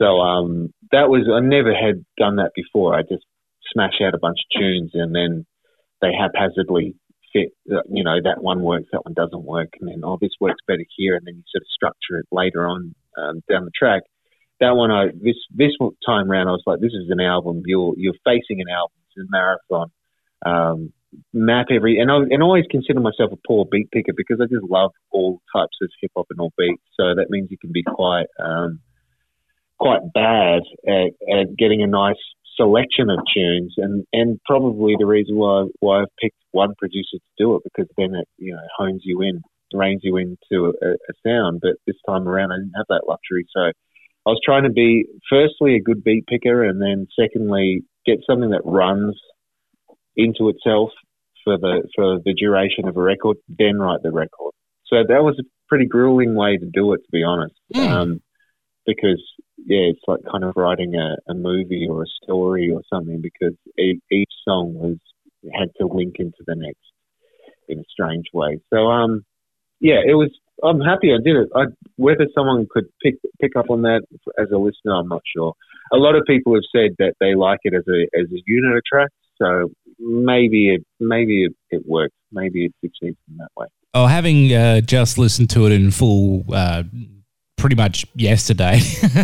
So 0.00 0.20
um, 0.20 0.72
that 0.92 1.08
was 1.08 1.28
I 1.32 1.40
never 1.40 1.74
had 1.74 2.04
done 2.18 2.36
that 2.36 2.52
before. 2.54 2.94
I 2.94 3.02
just 3.02 3.24
smash 3.72 4.00
out 4.02 4.14
a 4.14 4.18
bunch 4.18 4.38
of 4.38 4.60
tunes 4.60 4.90
and 4.94 5.14
then 5.14 5.46
they 6.02 6.12
haphazardly 6.12 6.94
fit. 7.32 7.52
uh, 7.72 7.82
You 7.90 8.04
know 8.04 8.16
that 8.22 8.42
one 8.42 8.62
works, 8.62 8.88
that 8.92 9.04
one 9.04 9.14
doesn't 9.14 9.44
work, 9.44 9.70
and 9.80 9.88
then 9.88 10.02
oh 10.04 10.18
this 10.20 10.36
works 10.40 10.60
better 10.66 10.84
here, 10.96 11.16
and 11.16 11.26
then 11.26 11.36
you 11.36 11.42
sort 11.50 11.62
of 11.62 11.68
structure 11.68 12.18
it 12.18 12.26
later 12.30 12.66
on 12.66 12.94
um, 13.16 13.42
down 13.50 13.64
the 13.64 13.70
track. 13.76 14.02
That 14.60 14.76
one, 14.76 14.90
I 14.90 15.06
this 15.06 15.36
this 15.54 15.72
time 16.04 16.30
round, 16.30 16.48
I 16.48 16.52
was 16.52 16.62
like, 16.66 16.80
this 16.80 16.92
is 16.92 17.10
an 17.10 17.20
album. 17.20 17.62
You're 17.66 17.94
you're 17.96 18.14
facing 18.24 18.60
an 18.60 18.68
album. 18.68 18.96
It's 19.08 19.26
a 19.26 19.30
marathon. 19.30 19.90
Um, 20.44 20.92
map 21.32 21.66
every 21.70 21.98
and 21.98 22.10
I 22.10 22.16
and 22.16 22.42
I 22.42 22.44
always 22.44 22.64
consider 22.70 23.00
myself 23.00 23.32
a 23.32 23.36
poor 23.46 23.64
beat 23.70 23.90
picker 23.90 24.12
because 24.16 24.38
I 24.40 24.44
just 24.44 24.64
love 24.68 24.92
all 25.10 25.40
types 25.54 25.76
of 25.82 25.90
hip 26.00 26.10
hop 26.16 26.26
and 26.30 26.40
all 26.40 26.52
beats. 26.58 26.82
So 26.98 27.14
that 27.14 27.30
means 27.30 27.50
you 27.50 27.58
can 27.58 27.72
be 27.72 27.82
quite 27.82 28.26
um, 28.42 28.80
quite 29.78 30.00
bad 30.14 30.62
at, 30.86 31.10
at 31.32 31.56
getting 31.56 31.82
a 31.82 31.86
nice 31.86 32.16
selection 32.56 33.10
of 33.10 33.18
tunes 33.34 33.74
and 33.76 34.04
and 34.14 34.40
probably 34.46 34.94
the 34.98 35.04
reason 35.04 35.36
why 35.36 35.66
why 35.80 36.00
I've 36.00 36.16
picked 36.18 36.38
one 36.52 36.74
producer 36.78 37.18
to 37.18 37.30
do 37.36 37.56
it 37.56 37.62
because 37.64 37.86
then 37.98 38.14
it 38.14 38.26
you 38.38 38.54
know 38.54 38.62
hones 38.78 39.02
you 39.04 39.20
in 39.20 39.42
reins 39.74 40.00
you 40.02 40.16
into 40.16 40.72
a, 40.82 40.88
a 40.92 41.14
sound 41.26 41.60
but 41.60 41.72
this 41.86 41.96
time 42.08 42.26
around 42.26 42.52
I 42.52 42.56
didn't 42.56 42.72
have 42.76 42.86
that 42.88 43.02
luxury 43.06 43.44
so 43.54 43.60
I 43.60 44.30
was 44.30 44.40
trying 44.42 44.64
to 44.64 44.70
be 44.70 45.04
firstly 45.28 45.76
a 45.76 45.80
good 45.80 46.02
beat 46.02 46.26
picker 46.26 46.64
and 46.64 46.80
then 46.80 47.06
secondly 47.18 47.82
get 48.06 48.20
something 48.26 48.50
that 48.50 48.62
runs 48.64 49.14
into 50.16 50.48
itself 50.48 50.90
for 51.44 51.56
the 51.56 51.88
for 51.94 52.18
the 52.24 52.34
duration 52.34 52.88
of 52.88 52.96
a 52.96 53.02
record, 53.02 53.36
then 53.48 53.78
write 53.78 54.02
the 54.02 54.10
record. 54.10 54.52
So 54.86 54.96
that 55.06 55.22
was 55.22 55.36
a 55.38 55.44
pretty 55.68 55.86
grueling 55.86 56.34
way 56.34 56.56
to 56.56 56.66
do 56.66 56.92
it, 56.92 56.98
to 56.98 57.10
be 57.12 57.22
honest. 57.22 57.54
Um, 57.88 58.20
because 58.86 59.22
yeah, 59.58 59.90
it's 59.90 60.00
like 60.06 60.20
kind 60.30 60.44
of 60.44 60.54
writing 60.56 60.94
a, 60.94 61.16
a 61.30 61.34
movie 61.34 61.86
or 61.90 62.02
a 62.02 62.22
story 62.22 62.70
or 62.72 62.82
something. 62.92 63.20
Because 63.20 63.56
e- 63.78 64.00
each 64.10 64.32
song 64.46 64.74
was 64.74 64.96
had 65.58 65.70
to 65.80 65.86
link 65.86 66.16
into 66.18 66.38
the 66.46 66.54
next 66.54 66.80
in 67.68 67.78
a 67.78 67.84
strange 67.90 68.26
way. 68.32 68.60
So 68.72 68.86
um, 68.86 69.24
yeah, 69.80 70.00
it 70.06 70.14
was. 70.14 70.30
I'm 70.64 70.80
happy 70.80 71.12
I 71.12 71.22
did 71.22 71.36
it. 71.36 71.48
I, 71.54 71.64
whether 71.96 72.26
someone 72.34 72.66
could 72.70 72.86
pick 73.02 73.16
pick 73.40 73.56
up 73.56 73.68
on 73.68 73.82
that 73.82 74.02
as 74.38 74.48
a 74.52 74.56
listener, 74.56 74.94
I'm 74.94 75.08
not 75.08 75.22
sure. 75.36 75.52
A 75.92 75.96
lot 75.96 76.14
of 76.14 76.24
people 76.26 76.54
have 76.54 76.64
said 76.74 76.96
that 76.98 77.14
they 77.20 77.34
like 77.34 77.60
it 77.64 77.74
as 77.74 77.84
a 77.88 78.18
as 78.18 78.26
a 78.32 78.42
unit 78.46 78.76
of 78.76 78.82
tracks. 78.90 79.12
So 79.40 79.70
maybe 79.98 80.74
it 80.74 80.84
maybe 80.98 81.44
it, 81.44 81.54
it 81.70 81.82
works. 81.86 82.14
Maybe 82.32 82.64
it 82.64 82.72
succeeds 82.80 83.18
in 83.28 83.36
that 83.36 83.48
way. 83.56 83.66
Oh, 83.94 84.06
having 84.06 84.52
uh, 84.52 84.80
just 84.80 85.18
listened 85.18 85.50
to 85.50 85.66
it 85.66 85.72
in 85.72 85.90
full, 85.90 86.44
uh, 86.52 86.82
pretty 87.56 87.76
much 87.76 88.06
yesterday, 88.14 88.80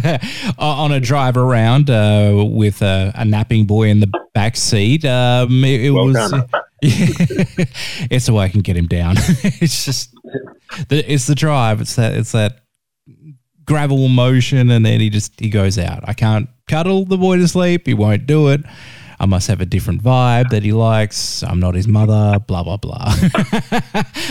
on 0.58 0.90
a 0.92 1.00
drive 1.00 1.36
around 1.36 1.90
uh, 1.90 2.44
with 2.48 2.82
a, 2.82 3.12
a 3.14 3.24
napping 3.24 3.66
boy 3.66 3.88
in 3.88 4.00
the 4.00 4.10
back 4.34 4.56
seat. 4.56 5.04
Um, 5.04 5.64
it, 5.64 5.82
it 5.86 5.90
Well 5.90 6.06
was. 6.06 6.30
done. 6.30 6.44
it's 6.82 8.26
the 8.26 8.32
way 8.32 8.44
I 8.44 8.48
can 8.48 8.60
get 8.60 8.76
him 8.76 8.86
down. 8.86 9.14
it's 9.18 9.84
just 9.84 10.14
the, 10.88 11.04
it's 11.12 11.26
the 11.26 11.34
drive. 11.34 11.80
It's 11.80 11.96
that 11.96 12.14
it's 12.14 12.32
that 12.32 12.60
gravel 13.64 14.08
motion, 14.08 14.70
and 14.70 14.84
then 14.84 15.00
he 15.00 15.10
just 15.10 15.38
he 15.38 15.48
goes 15.50 15.78
out. 15.78 16.00
I 16.08 16.12
can't 16.14 16.48
cuddle 16.68 17.04
the 17.04 17.18
boy 17.18 17.36
to 17.36 17.46
sleep. 17.48 17.86
He 17.86 17.94
won't 17.94 18.26
do 18.26 18.48
it. 18.48 18.62
I 19.20 19.26
must 19.26 19.46
have 19.46 19.60
a 19.60 19.66
different 19.66 20.02
vibe 20.02 20.48
that 20.50 20.64
he 20.64 20.72
likes. 20.72 21.44
I'm 21.44 21.60
not 21.60 21.74
his 21.76 21.86
mother. 21.86 22.40
Blah 22.44 22.64
blah 22.64 22.78
blah. 22.78 23.14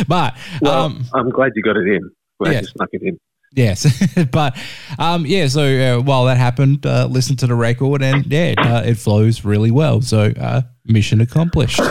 but 0.08 0.36
Well, 0.62 0.74
um, 0.86 1.06
I'm 1.14 1.30
glad 1.30 1.54
you 1.56 1.62
got 1.64 1.78
it 1.78 1.88
in. 1.88 2.10
Glad 2.40 2.52
Yes. 2.54 2.62
you 2.64 2.68
snuck 2.70 2.90
it 2.92 3.02
in. 3.04 3.18
Yes, 3.54 3.86
but 4.32 4.58
um, 4.98 5.26
yeah. 5.26 5.48
So 5.48 5.62
uh, 5.62 6.02
while 6.02 6.26
that 6.26 6.38
happened, 6.38 6.86
uh, 6.86 7.08
listen 7.10 7.36
to 7.38 7.48
the 7.48 7.56
record, 7.56 8.02
and 8.02 8.26
yeah, 8.26 8.54
uh, 8.58 8.84
it 8.86 8.96
flows 8.96 9.44
really 9.44 9.72
well. 9.72 10.02
So 10.02 10.32
uh, 10.40 10.62
mission 10.86 11.20
accomplished. 11.20 11.82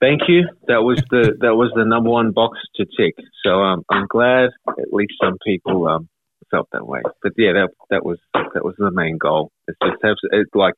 Thank 0.00 0.22
you. 0.28 0.48
That 0.68 0.82
was 0.82 1.02
the 1.10 1.36
that 1.40 1.54
was 1.54 1.72
the 1.74 1.84
number 1.84 2.10
one 2.10 2.32
box 2.32 2.58
to 2.76 2.86
tick. 2.96 3.14
So 3.44 3.60
um, 3.60 3.82
I'm 3.90 4.06
glad 4.08 4.50
at 4.68 4.92
least 4.92 5.14
some 5.22 5.36
people 5.44 5.86
um, 5.88 6.08
felt 6.50 6.68
that 6.72 6.86
way. 6.86 7.02
But 7.22 7.32
yeah, 7.36 7.52
that 7.52 7.68
that 7.90 8.04
was 8.04 8.18
that 8.32 8.64
was 8.64 8.74
the 8.78 8.90
main 8.90 9.18
goal. 9.18 9.50
It's 9.68 9.78
just 9.82 10.02
have, 10.02 10.16
it's 10.30 10.54
like 10.54 10.74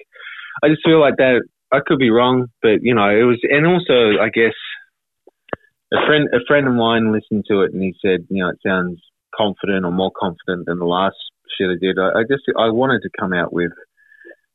I 0.63 0.69
just 0.69 0.83
feel 0.85 1.01
like 1.01 1.17
that. 1.19 1.43
I 1.71 1.81
could 1.87 1.99
be 1.99 2.11
wrong, 2.11 2.47
but 2.63 2.81
you 2.81 2.95
know, 2.95 3.11
it 3.11 3.25
was, 3.25 3.39
and 3.43 3.67
also 3.67 4.23
I 4.23 4.31
guess 4.31 4.57
a 5.93 6.07
friend 6.07 6.29
a 6.33 6.41
friend 6.49 6.67
of 6.67 6.75
mine 6.75 7.13
listened 7.13 7.45
to 7.49 7.63
it 7.63 7.73
and 7.73 7.83
he 7.83 7.95
said, 8.01 8.27
you 8.31 8.43
know, 8.43 8.51
it 8.51 8.59
sounds 8.67 9.01
confident 9.39 9.85
or 9.87 9.93
more 9.93 10.11
confident 10.19 10.67
than 10.67 10.79
the 10.79 10.85
last 10.85 11.17
shit 11.57 11.69
I 11.71 11.79
did. 11.81 11.99
I, 11.99 12.21
I 12.21 12.23
just 12.29 12.43
I 12.59 12.71
wanted 12.71 13.03
to 13.03 13.11
come 13.19 13.33
out 13.33 13.53
with 13.53 13.73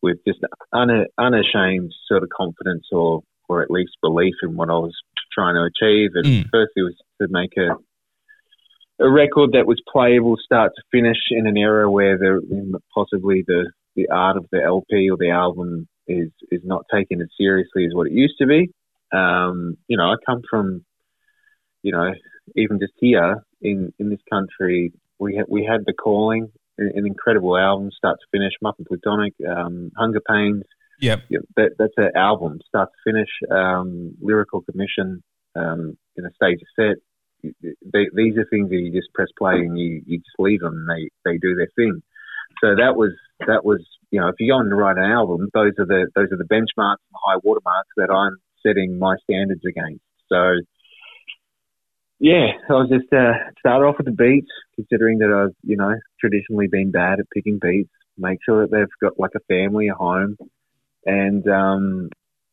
with 0.02 0.18
just 0.28 0.40
una, 0.76 1.06
unashamed 1.18 1.94
sort 2.08 2.24
of 2.24 2.30
confidence 2.30 2.88
or 2.92 3.22
or 3.50 3.62
at 3.62 3.72
least 3.72 3.92
belief 4.02 4.36
in 4.44 4.56
what 4.56 4.70
I 4.70 4.74
was 4.74 4.96
trying 5.34 5.56
to 5.56 5.64
achieve. 5.64 6.12
And 6.16 6.26
Mm. 6.26 6.50
firstly 6.52 6.84
was 6.84 6.96
to 7.22 7.28
make 7.30 7.56
a 7.58 7.70
a 9.00 9.10
record 9.10 9.54
that 9.54 9.66
was 9.66 9.82
playable 9.92 10.38
start 10.38 10.72
to 10.76 10.82
finish 10.92 11.18
in 11.32 11.48
an 11.48 11.58
era 11.58 11.90
where 11.90 12.18
the 12.18 12.80
possibly 12.94 13.44
the 13.46 13.72
the 13.96 14.08
art 14.10 14.38
of 14.38 14.46
the 14.52 14.62
LP 14.62 15.10
or 15.10 15.18
the 15.18 15.32
album 15.32 15.88
is 16.08 16.30
is 16.52 16.62
not 16.64 16.86
taken 16.94 17.22
as 17.22 17.30
seriously 17.38 17.86
as 17.86 17.94
what 17.94 18.08
it 18.08 18.14
used 18.14 18.38
to 18.40 18.46
be. 18.46 18.70
Um, 19.12 19.78
you 19.88 19.98
know, 19.98 20.12
I 20.12 20.16
come 20.26 20.42
from, 20.50 20.84
you 21.82 21.92
know, 21.92 22.14
even 22.56 22.80
just 22.80 22.94
here 22.98 23.44
in 23.64 23.94
in 24.00 24.10
this 24.10 24.20
country, 24.30 24.94
we 25.20 25.36
had 25.36 25.46
we 25.50 25.66
had 25.66 25.82
the 25.86 25.94
calling, 25.94 26.52
an, 26.78 26.92
an 26.96 27.06
incredible 27.06 27.58
album, 27.58 27.90
start 27.92 28.20
to 28.20 28.38
finish, 28.38 28.54
Muppet 28.64 28.88
Plutonic, 28.88 29.34
um, 29.48 29.92
Hunger 29.98 30.22
Pains. 30.28 30.64
Yep. 31.00 31.24
Yeah, 31.30 31.40
that, 31.58 31.72
that's 31.78 31.94
an 31.98 32.12
album, 32.16 32.60
start 32.68 32.90
to 32.90 33.12
finish, 33.12 33.30
um, 33.52 34.16
lyrical 34.22 34.62
commission, 34.62 35.24
um, 35.56 35.98
in 36.16 36.26
a 36.26 36.32
stage 36.34 36.60
set. 36.76 36.98
They, 37.44 38.08
these 38.16 38.38
are 38.38 38.46
things 38.50 38.70
that 38.70 38.78
you 38.78 38.92
just 38.92 39.14
press 39.14 39.28
play 39.38 39.56
and 39.56 39.78
you, 39.78 40.02
you 40.06 40.20
just 40.20 40.40
leave 40.40 40.62
them 40.62 40.88
and 40.88 40.90
they, 40.90 41.10
they 41.26 41.38
do 41.40 41.56
their 41.56 41.68
thing. 41.76 42.02
So 42.62 42.76
that 42.76 42.96
was 42.96 43.12
that 43.48 43.66
was 43.66 43.84
you 44.12 44.22
know 44.22 44.30
if 44.30 44.36
you're 44.40 44.56
going 44.56 44.70
to 44.70 44.76
write 44.76 44.98
an 44.98 45.12
album, 45.12 45.50
those 45.54 45.74
are 45.80 45.86
the 45.86 46.08
those 46.16 46.32
are 46.32 46.38
the 46.38 46.46
benchmarks, 46.46 47.04
and 47.04 47.20
high 47.26 47.40
watermarks 47.44 47.90
that 47.98 48.10
I'm 48.10 48.38
setting 48.66 48.98
my 48.98 49.16
standards 49.24 49.64
against. 49.68 50.04
So 50.32 50.62
yeah, 52.24 52.48
I 52.70 52.74
was 52.74 52.90
just 52.90 53.12
uh, 53.12 53.34
started 53.60 53.86
off 53.86 53.98
with 53.98 54.06
the 54.06 54.14
beats, 54.14 54.48
considering 54.76 55.18
that 55.18 55.30
I've 55.30 55.56
you 55.62 55.76
know 55.76 55.94
traditionally 56.22 56.68
been 56.68 56.90
bad 56.90 57.20
at 57.20 57.26
picking 57.36 57.60
beats. 57.62 57.92
Make 58.18 58.40
sure 58.46 58.62
that 58.62 58.72
they've 58.72 58.88
got 59.02 59.20
like 59.20 59.32
a 59.36 59.42
family, 59.50 59.90
a 59.90 59.94
home, 59.94 60.38
and 61.06 61.46
um, 61.50 62.10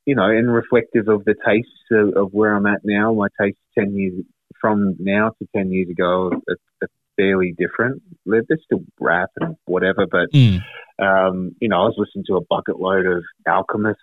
you 0.06 0.16
know, 0.16 0.24
and 0.24 0.52
reflective 0.52 1.06
of 1.06 1.24
the 1.24 1.36
tastes 1.46 1.70
of, 1.92 2.16
of 2.16 2.32
where 2.32 2.52
I'm 2.52 2.66
at 2.66 2.80
now. 2.82 3.14
My 3.14 3.28
tastes 3.40 3.60
ten 3.78 3.96
years 3.96 4.24
from 4.60 4.96
now 4.98 5.30
to 5.38 5.48
ten 5.54 5.70
years 5.70 5.88
ago 5.88 6.32
are, 6.48 6.56
are 6.82 6.88
fairly 7.16 7.54
different. 7.56 8.02
They're, 8.26 8.42
they're 8.48 8.58
still 8.64 8.82
rap 8.98 9.30
and 9.38 9.54
whatever, 9.66 10.06
but 10.10 10.32
Mm. 10.34 10.58
um, 10.98 11.54
you 11.60 11.68
know, 11.68 11.76
I 11.76 11.84
was 11.84 11.94
listening 11.96 12.24
to 12.26 12.36
a 12.38 12.44
bucket 12.44 12.80
load 12.80 13.06
of 13.06 13.22
Alchemist. 13.46 14.00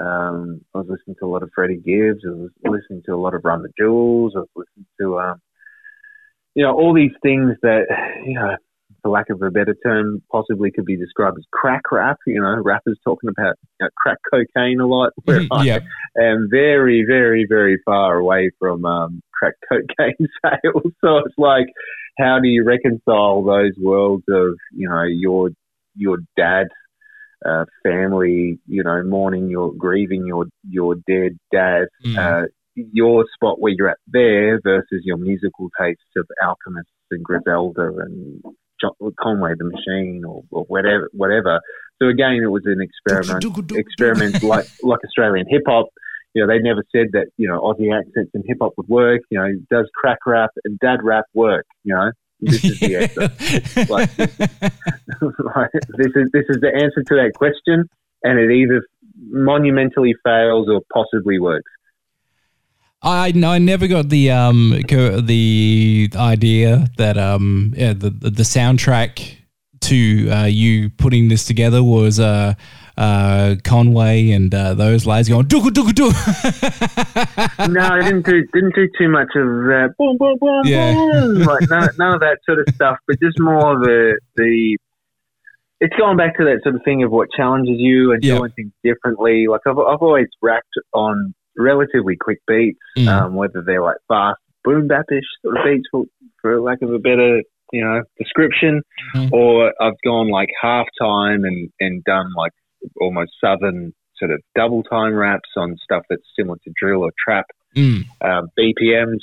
Um, 0.00 0.60
I 0.74 0.78
was 0.78 0.86
listening 0.88 1.16
to 1.20 1.26
a 1.26 1.28
lot 1.28 1.42
of 1.42 1.50
Freddie 1.54 1.76
Gibbs. 1.76 2.24
I 2.24 2.30
was 2.30 2.50
listening 2.64 3.02
to 3.06 3.14
a 3.14 3.16
lot 3.16 3.34
of 3.34 3.44
Run 3.44 3.62
the 3.62 3.70
Jewels. 3.78 4.34
I 4.36 4.40
was 4.40 4.48
listening 4.54 4.86
to, 5.00 5.18
um, 5.18 5.40
you 6.54 6.64
know, 6.64 6.74
all 6.74 6.94
these 6.94 7.12
things 7.22 7.56
that, 7.62 7.86
you 8.24 8.34
know, 8.34 8.56
for 9.02 9.10
lack 9.10 9.30
of 9.30 9.42
a 9.42 9.50
better 9.50 9.76
term, 9.84 10.22
possibly 10.30 10.70
could 10.70 10.84
be 10.84 10.96
described 10.96 11.38
as 11.38 11.44
crack 11.52 11.82
rap. 11.92 12.18
You 12.26 12.40
know, 12.40 12.60
rappers 12.62 12.98
talking 13.04 13.30
about 13.30 13.56
you 13.80 13.86
know, 13.86 13.88
crack 13.96 14.18
cocaine 14.30 14.80
a 14.80 14.86
lot. 14.86 15.12
Where 15.24 15.42
I 15.50 15.64
yeah. 15.64 15.78
am 16.18 16.48
very, 16.50 17.04
very, 17.06 17.46
very 17.48 17.78
far 17.84 18.16
away 18.16 18.50
from 18.58 18.84
um, 18.84 19.22
crack 19.32 19.54
cocaine 19.68 20.28
sales. 20.42 20.92
So 21.02 21.18
it's 21.18 21.38
like, 21.38 21.66
how 22.18 22.38
do 22.40 22.48
you 22.48 22.64
reconcile 22.64 23.44
those 23.44 23.72
worlds 23.78 24.24
of, 24.28 24.54
you 24.72 24.88
know, 24.88 25.04
your 25.04 25.50
your 25.94 26.18
dad, 26.36 26.68
uh, 27.44 27.64
family, 27.82 28.58
you 28.66 28.82
know, 28.82 29.02
mourning 29.04 29.48
your 29.48 29.72
grieving 29.74 30.26
your 30.26 30.46
your 30.68 30.94
dead 31.06 31.38
dad, 31.52 31.86
Mm. 32.04 32.16
uh, 32.18 32.46
your 32.74 33.24
spot 33.34 33.60
where 33.60 33.72
you're 33.76 33.88
at 33.88 33.98
there 34.06 34.60
versus 34.62 35.02
your 35.02 35.16
musical 35.16 35.68
tastes 35.80 36.02
of 36.16 36.26
Alchemists 36.42 36.92
and 37.10 37.24
Griselda 37.24 37.90
and 37.98 38.40
John, 38.80 38.92
Conway 39.20 39.54
the 39.58 39.64
Machine 39.64 40.22
or, 40.24 40.44
or 40.50 40.64
whatever 40.64 41.08
whatever. 41.12 41.60
So 42.00 42.08
again, 42.08 42.34
it 42.42 42.46
was 42.46 42.62
an 42.66 42.80
experiment 42.80 43.42
experiment 43.78 44.42
like 44.42 44.66
like 44.82 45.00
Australian 45.04 45.46
hip 45.48 45.62
hop. 45.66 45.86
You 46.34 46.46
know, 46.46 46.52
they 46.52 46.60
never 46.60 46.84
said 46.94 47.08
that 47.12 47.26
you 47.36 47.48
know 47.48 47.60
Aussie 47.60 47.92
accents 47.96 48.30
and 48.34 48.44
hip 48.46 48.58
hop 48.60 48.74
would 48.76 48.88
work. 48.88 49.22
You 49.30 49.38
know, 49.40 49.48
does 49.70 49.90
crack 49.94 50.18
rap 50.26 50.50
and 50.64 50.78
dad 50.78 50.98
rap 51.02 51.24
work? 51.34 51.66
You 51.82 51.94
know, 51.94 52.12
this 52.40 52.64
is 52.64 52.80
the 52.80 52.96
answer. 52.96 53.88
Like, 53.92 54.18
Like, 55.56 55.70
this 55.96 56.12
is 56.14 56.30
this 56.32 56.44
is 56.48 56.60
the 56.60 56.72
answer 56.74 57.02
to 57.02 57.14
that 57.16 57.32
question, 57.34 57.88
and 58.22 58.38
it 58.38 58.50
either 58.50 58.82
monumentally 59.16 60.14
fails 60.24 60.68
or 60.68 60.80
possibly 60.92 61.38
works. 61.38 61.70
I 63.02 63.32
I 63.44 63.58
never 63.58 63.86
got 63.86 64.08
the 64.08 64.30
um 64.30 64.70
the 64.70 66.10
idea 66.16 66.88
that 66.96 67.16
um 67.16 67.74
yeah, 67.76 67.92
the 67.92 68.10
the 68.10 68.30
the 68.30 68.42
soundtrack 68.42 69.36
to 69.80 70.28
uh, 70.30 70.44
you 70.44 70.90
putting 70.90 71.28
this 71.28 71.44
together 71.44 71.82
was 71.82 72.18
uh 72.18 72.54
uh 72.98 73.54
Conway 73.62 74.30
and 74.32 74.52
uh, 74.52 74.74
those 74.74 75.06
lads 75.06 75.28
going 75.28 75.46
dooka 75.46 75.68
dooka 75.70 75.94
doo. 75.94 76.10
no, 77.72 77.80
I 77.80 78.00
didn't 78.02 78.26
do 78.26 78.44
didn't 78.52 78.74
do 78.74 78.88
too 78.98 79.08
much 79.08 79.28
of 79.36 79.46
that. 79.70 79.94
Boom, 79.98 80.16
boom, 80.18 80.36
boom, 80.40 80.62
Yeah. 80.64 80.92
boom. 80.94 81.42
Like 81.42 81.68
none, 81.70 81.88
none 81.98 82.14
of 82.14 82.20
that 82.20 82.38
sort 82.44 82.58
of 82.58 82.74
stuff, 82.74 82.98
but 83.06 83.18
just 83.20 83.38
more 83.40 83.78
the 83.78 84.18
the. 84.36 84.76
It's 85.80 85.94
going 85.96 86.16
back 86.16 86.36
to 86.38 86.44
that 86.44 86.58
sort 86.64 86.74
of 86.74 86.80
thing 86.84 87.04
of 87.04 87.12
what 87.12 87.28
challenges 87.36 87.76
you 87.78 88.10
and 88.12 88.22
Yeah. 88.22 88.38
doing 88.38 88.50
things 88.56 88.72
differently. 88.82 89.46
Like 89.48 89.60
I've 89.66 89.78
I've 89.78 90.02
always 90.02 90.26
rapped 90.42 90.66
on 90.92 91.34
relatively 91.56 92.16
quick 92.16 92.38
beats, 92.48 92.78
Mm. 92.98 93.08
um, 93.08 93.34
whether 93.36 93.62
they're 93.64 93.82
like 93.82 93.96
fast 94.08 94.40
boom 94.64 94.88
bapish 94.88 95.22
sort 95.42 95.56
of 95.56 95.64
beats, 95.64 95.86
for 95.92 96.04
for 96.42 96.60
lack 96.60 96.82
of 96.82 96.92
a 96.92 96.98
better 96.98 97.42
you 97.72 97.84
know 97.84 98.02
description, 98.18 98.82
Mhm. 99.14 99.30
or 99.32 99.72
I've 99.80 100.00
gone 100.04 100.28
like 100.30 100.48
half 100.60 100.86
time 101.00 101.44
and 101.44 101.70
and 101.78 102.02
done 102.02 102.32
like 102.36 102.52
almost 103.00 103.32
southern 103.42 103.92
sort 104.18 104.30
of 104.30 104.40
double 104.54 104.82
time 104.82 105.14
raps 105.14 105.50
on 105.56 105.76
stuff 105.82 106.02
that's 106.10 106.22
similar 106.38 106.58
to 106.64 106.72
drill 106.80 107.02
or 107.02 107.12
trap 107.24 107.46
Mm. 107.76 108.04
um, 108.22 108.48
BPMs. 108.58 109.20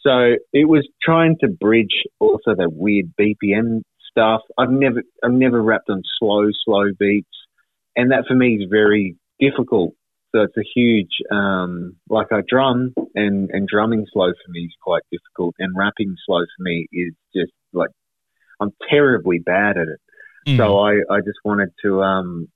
So 0.00 0.36
it 0.52 0.66
was 0.66 0.88
trying 1.02 1.36
to 1.42 1.48
bridge 1.48 2.04
also 2.18 2.54
the 2.56 2.68
weird 2.68 3.12
BPM 3.20 3.82
stuff. 4.10 4.40
I've 4.58 4.70
never 4.70 5.02
I've 5.22 5.32
never 5.32 5.62
rapped 5.62 5.90
on 5.90 6.02
slow 6.18 6.48
slow 6.64 6.86
beats, 6.98 7.28
and 7.94 8.10
that 8.10 8.24
for 8.26 8.34
me 8.34 8.54
is 8.54 8.68
very 8.70 9.16
difficult. 9.38 9.94
So 10.34 10.40
it's 10.42 10.56
a 10.56 10.64
huge 10.74 11.10
um, 11.30 11.96
like 12.08 12.28
I 12.32 12.40
drum 12.48 12.94
and 13.14 13.50
and 13.52 13.68
drumming 13.68 14.06
slow 14.12 14.28
for 14.28 14.50
me 14.50 14.60
is 14.60 14.74
quite 14.82 15.02
difficult, 15.12 15.54
and 15.58 15.76
rapping 15.76 16.16
slow 16.26 16.40
for 16.40 16.62
me 16.62 16.88
is 16.92 17.12
just 17.36 17.52
like 17.74 17.90
I'm 18.58 18.70
terribly 18.88 19.38
bad 19.38 19.76
at 19.76 19.88
it. 19.88 20.00
Mm. 20.48 20.56
So 20.56 20.78
I, 20.78 20.92
I 21.14 21.20
just 21.20 21.38
wanted 21.44 21.70
to, 21.84 22.02
um, 22.02 22.48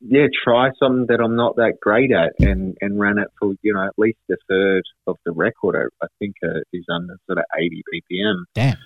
yeah, 0.00 0.26
try 0.44 0.70
something 0.78 1.06
that 1.08 1.20
I'm 1.22 1.36
not 1.36 1.56
that 1.56 1.74
great 1.80 2.12
at 2.12 2.32
and, 2.38 2.76
and 2.80 2.98
ran 2.98 3.18
it 3.18 3.28
for, 3.38 3.54
you 3.62 3.74
know, 3.74 3.84
at 3.84 3.98
least 3.98 4.18
a 4.30 4.36
third 4.48 4.82
of 5.06 5.16
the 5.24 5.32
record. 5.32 5.90
I, 6.00 6.04
I 6.04 6.08
think 6.18 6.36
uh, 6.44 6.60
is 6.72 6.84
under 6.88 7.16
sort 7.26 7.38
of 7.38 7.44
80 7.58 7.82
BPM. 7.92 8.44
Damn. 8.54 8.76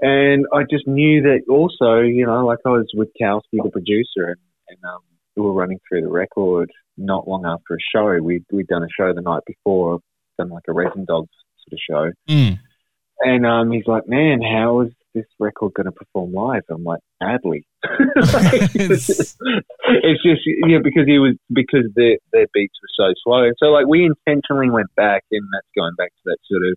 And 0.00 0.46
I 0.52 0.62
just 0.68 0.86
knew 0.86 1.22
that 1.22 1.42
also, 1.48 2.00
you 2.00 2.26
know, 2.26 2.44
like 2.44 2.58
I 2.64 2.70
was 2.70 2.90
with 2.94 3.10
Kowski, 3.20 3.62
the 3.62 3.70
producer, 3.70 4.28
and, 4.28 4.40
and 4.68 4.78
um, 4.84 5.00
we 5.36 5.42
were 5.42 5.52
running 5.52 5.80
through 5.88 6.02
the 6.02 6.08
record 6.08 6.70
not 6.96 7.28
long 7.28 7.44
after 7.44 7.74
a 7.74 7.78
show. 7.94 8.20
We'd, 8.22 8.44
we'd 8.50 8.66
done 8.66 8.82
a 8.82 8.88
show 8.98 9.12
the 9.12 9.20
night 9.20 9.42
before, 9.46 10.00
done 10.38 10.48
like 10.48 10.64
a 10.68 10.72
Resin 10.72 11.04
Dogs 11.04 11.28
sort 11.68 11.72
of 11.72 11.78
show. 12.28 12.34
Mm. 12.34 12.58
And 13.20 13.46
um, 13.46 13.70
he's 13.70 13.86
like, 13.86 14.08
"Man, 14.08 14.40
how 14.42 14.80
is 14.80 14.90
this 15.14 15.26
record 15.38 15.74
going 15.74 15.86
to 15.86 15.92
perform 15.92 16.32
live?" 16.32 16.62
I'm 16.68 16.84
like, 16.84 17.00
"Badly." 17.20 17.64
it's 18.74 20.22
just 20.22 20.42
yeah, 20.66 20.78
because 20.82 21.06
he 21.06 21.18
was 21.18 21.36
because 21.52 21.84
their 21.94 22.18
their 22.32 22.46
beats 22.52 22.74
were 22.82 22.88
so 22.96 23.12
slow. 23.22 23.50
So 23.58 23.66
like 23.66 23.86
we 23.86 24.04
intentionally 24.04 24.70
went 24.70 24.94
back, 24.96 25.24
and 25.30 25.46
that's 25.52 25.68
going 25.76 25.94
back 25.96 26.10
to 26.10 26.22
that 26.26 26.38
sort 26.50 26.62
of 26.62 26.76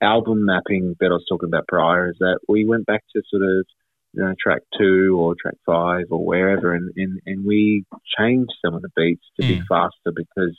album 0.00 0.44
mapping 0.44 0.96
that 1.00 1.06
I 1.06 1.14
was 1.14 1.24
talking 1.28 1.48
about 1.48 1.66
prior. 1.68 2.10
Is 2.10 2.16
that 2.20 2.40
we 2.48 2.64
went 2.66 2.86
back 2.86 3.02
to 3.14 3.22
sort 3.30 3.42
of 3.42 3.66
you 4.14 4.24
know, 4.24 4.34
track 4.42 4.62
two 4.76 5.16
or 5.18 5.34
track 5.40 5.54
five 5.66 6.06
or 6.10 6.24
wherever, 6.24 6.72
and, 6.74 6.90
and, 6.96 7.20
and 7.26 7.44
we 7.44 7.84
changed 8.18 8.52
some 8.64 8.74
of 8.74 8.80
the 8.82 8.88
beats 8.96 9.24
to 9.36 9.42
be 9.46 9.58
Mm. 9.58 9.66
faster 9.68 10.12
because 10.16 10.56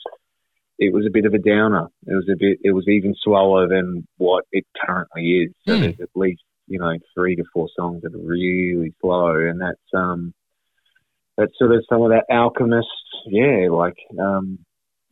it 0.78 0.94
was 0.94 1.04
a 1.04 1.10
bit 1.10 1.26
of 1.26 1.34
a 1.34 1.38
downer. 1.38 1.88
It 2.06 2.14
was 2.14 2.28
a 2.32 2.36
bit, 2.38 2.58
it 2.62 2.70
was 2.70 2.86
even 2.86 3.14
slower 3.22 3.66
than 3.66 4.06
what 4.18 4.44
it 4.52 4.64
currently 4.86 5.42
is. 5.42 5.52
So 5.66 5.74
Mm. 5.74 5.80
there's 5.80 6.00
at 6.00 6.08
least 6.14 6.42
you 6.70 6.78
know 6.78 6.92
three 7.14 7.36
to 7.36 7.44
four 7.52 7.68
songs 7.76 8.02
that 8.02 8.14
are 8.14 8.18
really 8.18 8.94
slow, 9.00 9.34
and 9.36 9.60
that's 9.60 9.78
um 9.94 10.32
that's 11.36 11.52
sort 11.58 11.72
of 11.72 11.84
some 11.88 12.02
of 12.02 12.10
that 12.10 12.24
Alchemist, 12.30 12.88
yeah, 13.26 13.68
like 13.70 13.96
um 14.18 14.58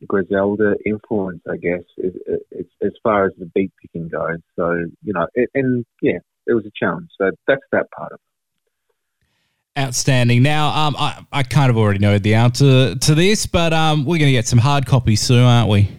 Griselda 0.07 0.75
influence, 0.85 1.41
I 1.49 1.57
guess, 1.57 1.83
is, 1.97 2.13
is, 2.51 2.65
as 2.81 2.93
far 3.03 3.25
as 3.25 3.33
the 3.37 3.45
beat 3.53 3.71
picking 3.81 4.07
goes. 4.07 4.39
So 4.55 4.85
you 5.03 5.13
know, 5.13 5.27
it, 5.35 5.49
and 5.53 5.85
yeah, 6.01 6.19
it 6.47 6.53
was 6.53 6.65
a 6.65 6.71
challenge. 6.79 7.09
So 7.19 7.31
that's 7.47 7.61
that 7.71 7.91
part 7.91 8.13
of 8.13 8.19
it. 8.19 9.81
Outstanding. 9.81 10.43
Now, 10.43 10.87
um, 10.87 10.95
I, 10.97 11.25
I 11.31 11.43
kind 11.43 11.69
of 11.69 11.77
already 11.77 11.99
know 11.99 12.17
the 12.17 12.35
answer 12.35 12.95
to 12.95 13.15
this, 13.15 13.45
but 13.45 13.71
um, 13.71 14.03
we're 14.03 14.17
going 14.17 14.27
to 14.27 14.33
get 14.33 14.47
some 14.47 14.59
hard 14.59 14.85
copies 14.85 15.21
soon, 15.21 15.43
aren't 15.43 15.69
we? 15.69 15.89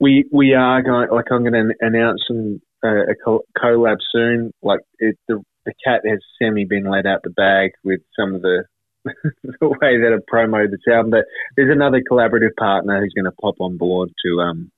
We 0.00 0.24
we 0.32 0.54
are 0.54 0.82
going 0.82 1.08
like 1.10 1.26
I'm 1.30 1.42
going 1.42 1.52
to 1.52 1.74
announce 1.80 2.24
some 2.26 2.60
a 2.84 3.14
collab 3.58 3.98
soon. 4.12 4.52
Like 4.62 4.80
it, 4.98 5.16
the 5.28 5.42
the 5.64 5.72
cat 5.84 6.02
has 6.06 6.20
semi 6.40 6.64
been 6.64 6.84
let 6.84 7.06
out 7.06 7.22
the 7.22 7.30
bag 7.30 7.72
with 7.82 8.00
some 8.18 8.34
of 8.34 8.42
the 8.42 8.64
the 9.04 9.68
way 9.68 9.98
that 9.98 10.12
I 10.16 10.22
promoted 10.26 10.72
the 10.72 10.92
album. 10.92 11.10
But 11.10 11.24
there's 11.56 11.74
another 11.74 12.02
collaborative 12.10 12.54
partner 12.58 13.00
who's 13.00 13.14
going 13.14 13.30
to 13.30 13.40
pop 13.40 13.56
on 13.60 13.76
board 13.76 14.10
to 14.24 14.40
um 14.40 14.70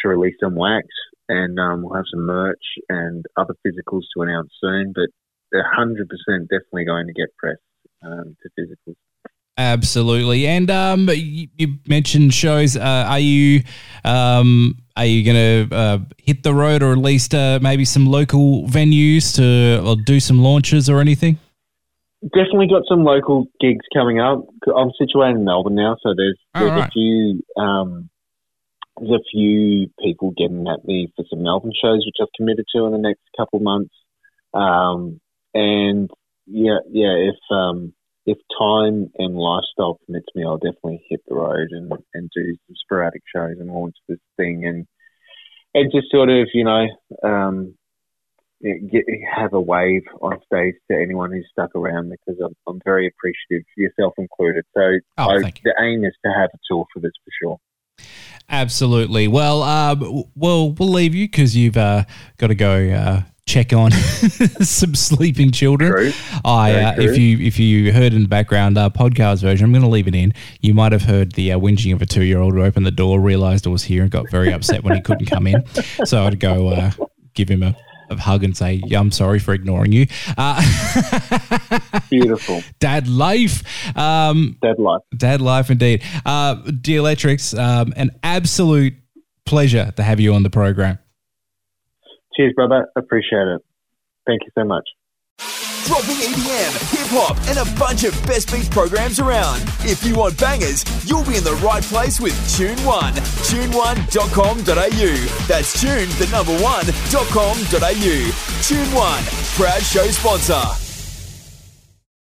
to 0.00 0.08
release 0.08 0.34
some 0.42 0.56
wax, 0.56 0.88
and 1.28 1.58
um, 1.58 1.82
we'll 1.82 1.94
have 1.94 2.04
some 2.10 2.26
merch 2.26 2.64
and 2.88 3.24
other 3.36 3.54
physicals 3.64 4.02
to 4.14 4.22
announce 4.22 4.50
soon. 4.60 4.92
But 4.94 5.08
they're 5.50 5.70
hundred 5.70 6.08
percent 6.08 6.48
definitely 6.48 6.86
going 6.86 7.06
to 7.06 7.12
get 7.12 7.36
pressed 7.36 7.60
um, 8.02 8.36
to 8.42 8.48
physicals. 8.58 8.96
Absolutely. 9.58 10.46
And 10.46 10.70
um, 10.70 11.08
you, 11.10 11.48
you 11.58 11.74
mentioned 11.86 12.32
shows. 12.32 12.76
Uh, 12.76 13.04
are 13.08 13.18
you 13.18 13.62
um, 14.04 14.76
are 14.96 15.04
you 15.04 15.24
going 15.24 15.68
to 15.68 15.76
uh, 15.76 15.98
hit 16.18 16.42
the 16.42 16.54
road, 16.54 16.82
or 16.82 16.92
at 16.92 16.98
least 16.98 17.34
uh, 17.34 17.58
maybe 17.62 17.84
some 17.84 18.06
local 18.06 18.66
venues 18.66 19.34
to 19.36 19.86
or 19.86 19.96
do 19.96 20.20
some 20.20 20.38
launches 20.38 20.88
or 20.88 21.00
anything? 21.00 21.38
Definitely 22.22 22.68
got 22.68 22.82
some 22.88 23.04
local 23.04 23.46
gigs 23.60 23.84
coming 23.92 24.20
up. 24.20 24.46
I'm 24.74 24.90
situated 24.98 25.36
in 25.36 25.44
Melbourne 25.44 25.74
now, 25.74 25.96
so 26.02 26.14
there's 26.16 26.38
there's 26.54 26.84
a 26.84 26.88
few 26.90 27.42
um, 27.56 28.08
there's 28.98 29.20
a 29.20 29.24
few 29.30 29.88
people 30.00 30.32
getting 30.36 30.66
at 30.68 30.84
me 30.84 31.12
for 31.16 31.24
some 31.28 31.42
Melbourne 31.42 31.72
shows, 31.78 32.06
which 32.06 32.16
I've 32.20 32.32
committed 32.36 32.66
to 32.74 32.86
in 32.86 32.92
the 32.92 32.98
next 32.98 33.22
couple 33.36 33.58
months. 33.60 33.94
Um, 34.54 35.20
and 35.52 36.10
yeah, 36.46 36.78
yeah, 36.90 37.30
if 37.30 37.36
um, 37.50 37.92
if 38.26 38.38
time 38.58 39.10
and 39.18 39.36
lifestyle 39.36 39.98
permits 40.06 40.28
me, 40.34 40.44
I'll 40.44 40.58
definitely 40.58 41.04
hit 41.08 41.20
the 41.26 41.34
road 41.34 41.68
and, 41.70 41.92
and 42.14 42.30
do 42.34 42.56
some 42.66 42.76
sporadic 42.84 43.22
shows 43.34 43.56
and 43.58 43.70
launch 43.70 43.96
this 44.08 44.18
thing 44.36 44.64
and 44.66 44.86
and 45.74 45.90
just 45.90 46.10
sort 46.10 46.28
of 46.28 46.48
you 46.54 46.64
know 46.64 46.86
um, 47.24 47.74
get, 48.62 49.04
have 49.34 49.52
a 49.52 49.60
wave 49.60 50.02
on 50.20 50.38
stage 50.46 50.74
to 50.90 50.96
anyone 50.96 51.32
who's 51.32 51.48
stuck 51.50 51.74
around 51.74 52.10
because 52.10 52.40
I'm, 52.44 52.54
I'm 52.68 52.80
very 52.84 53.08
appreciative, 53.08 53.66
yourself 53.76 54.14
included. 54.18 54.64
So 54.76 54.82
Oh, 55.18 55.30
I, 55.30 55.36
you. 55.38 55.52
the 55.64 55.74
aim 55.80 56.04
is 56.04 56.14
to 56.24 56.32
have 56.32 56.50
a 56.54 56.58
tour 56.70 56.86
for 56.92 57.00
this 57.00 57.12
for 57.24 57.30
sure. 57.42 57.58
Absolutely. 58.48 59.28
Well, 59.28 59.60
w- 59.94 60.24
we'll 60.36 60.72
we'll 60.72 60.90
leave 60.90 61.14
you 61.14 61.26
because 61.26 61.56
you've 61.56 61.76
uh, 61.76 62.04
got 62.36 62.48
to 62.48 62.54
go 62.54 62.90
uh, 62.90 63.22
check 63.46 63.72
on 63.72 63.90
some 64.60 64.94
sleeping 64.94 65.50
children. 65.50 65.92
True. 65.92 66.12
I, 66.44 66.72
uh, 66.74 66.94
if 66.98 67.18
you 67.18 67.38
if 67.38 67.58
you 67.58 67.92
heard 67.92 68.12
in 68.12 68.22
the 68.22 68.28
background 68.28 68.78
uh, 68.78 68.90
podcast 68.90 69.42
version, 69.42 69.64
I'm 69.66 69.72
going 69.72 69.82
to 69.82 69.88
leave 69.88 70.08
it 70.08 70.14
in. 70.14 70.32
You 70.60 70.74
might 70.74 70.92
have 70.92 71.02
heard 71.02 71.32
the 71.32 71.52
uh, 71.52 71.58
whinging 71.58 71.92
of 71.92 72.02
a 72.02 72.06
two 72.06 72.24
year 72.24 72.40
old 72.40 72.54
who 72.54 72.62
opened 72.62 72.86
the 72.86 72.90
door, 72.90 73.20
realized 73.20 73.66
I 73.66 73.70
was 73.70 73.84
here, 73.84 74.02
and 74.02 74.10
got 74.10 74.30
very 74.30 74.52
upset 74.52 74.84
when 74.84 74.94
he 74.94 75.00
couldn't 75.00 75.26
come 75.26 75.46
in. 75.46 75.64
So 76.04 76.24
I'd 76.24 76.40
go 76.40 76.68
uh, 76.68 76.90
give 77.34 77.48
him 77.48 77.62
a, 77.62 77.76
a 78.10 78.16
hug 78.16 78.44
and 78.44 78.56
say, 78.56 78.80
yeah, 78.84 78.98
"I'm 78.98 79.10
sorry 79.10 79.38
for 79.38 79.54
ignoring 79.54 79.92
you." 79.92 80.06
Uh, 80.36 80.60
Beautiful. 82.10 82.62
Dad 82.80 83.08
life. 83.08 83.62
Um, 83.96 84.58
Dead 84.62 84.78
life. 84.78 85.02
Dad 85.16 85.40
life 85.40 85.70
indeed. 85.70 86.02
Uh, 86.24 86.56
Dialectrix, 86.56 87.58
um, 87.58 87.92
an 87.96 88.10
absolute 88.22 88.94
pleasure 89.44 89.92
to 89.96 90.02
have 90.02 90.20
you 90.20 90.34
on 90.34 90.42
the 90.42 90.50
program. 90.50 90.98
Cheers, 92.36 92.52
brother. 92.54 92.88
Appreciate 92.96 93.48
it. 93.48 93.60
Thank 94.26 94.42
you 94.44 94.50
so 94.56 94.64
much. 94.64 94.88
Dropping 95.86 96.14
EDM, 96.14 96.72
hip 96.94 97.08
hop, 97.10 97.36
and 97.48 97.58
a 97.58 97.64
bunch 97.78 98.04
of 98.04 98.12
best 98.24 98.52
beats 98.52 98.68
programs 98.68 99.18
around. 99.18 99.62
If 99.80 100.04
you 100.04 100.14
want 100.14 100.38
bangers, 100.38 100.84
you'll 101.04 101.24
be 101.24 101.36
in 101.36 101.42
the 101.42 101.58
right 101.64 101.82
place 101.82 102.20
with 102.20 102.38
Tune 102.56 102.78
One. 102.86 103.12
Tune1.com.au. 103.50 105.46
That's 105.48 105.80
tune 105.80 106.08
the 106.22 106.28
number 106.30 106.52
one.com.au. 106.62 108.14
Tune 108.62 108.94
One, 108.94 109.24
proud 109.56 109.82
show 109.82 110.06
sponsor. 110.06 110.91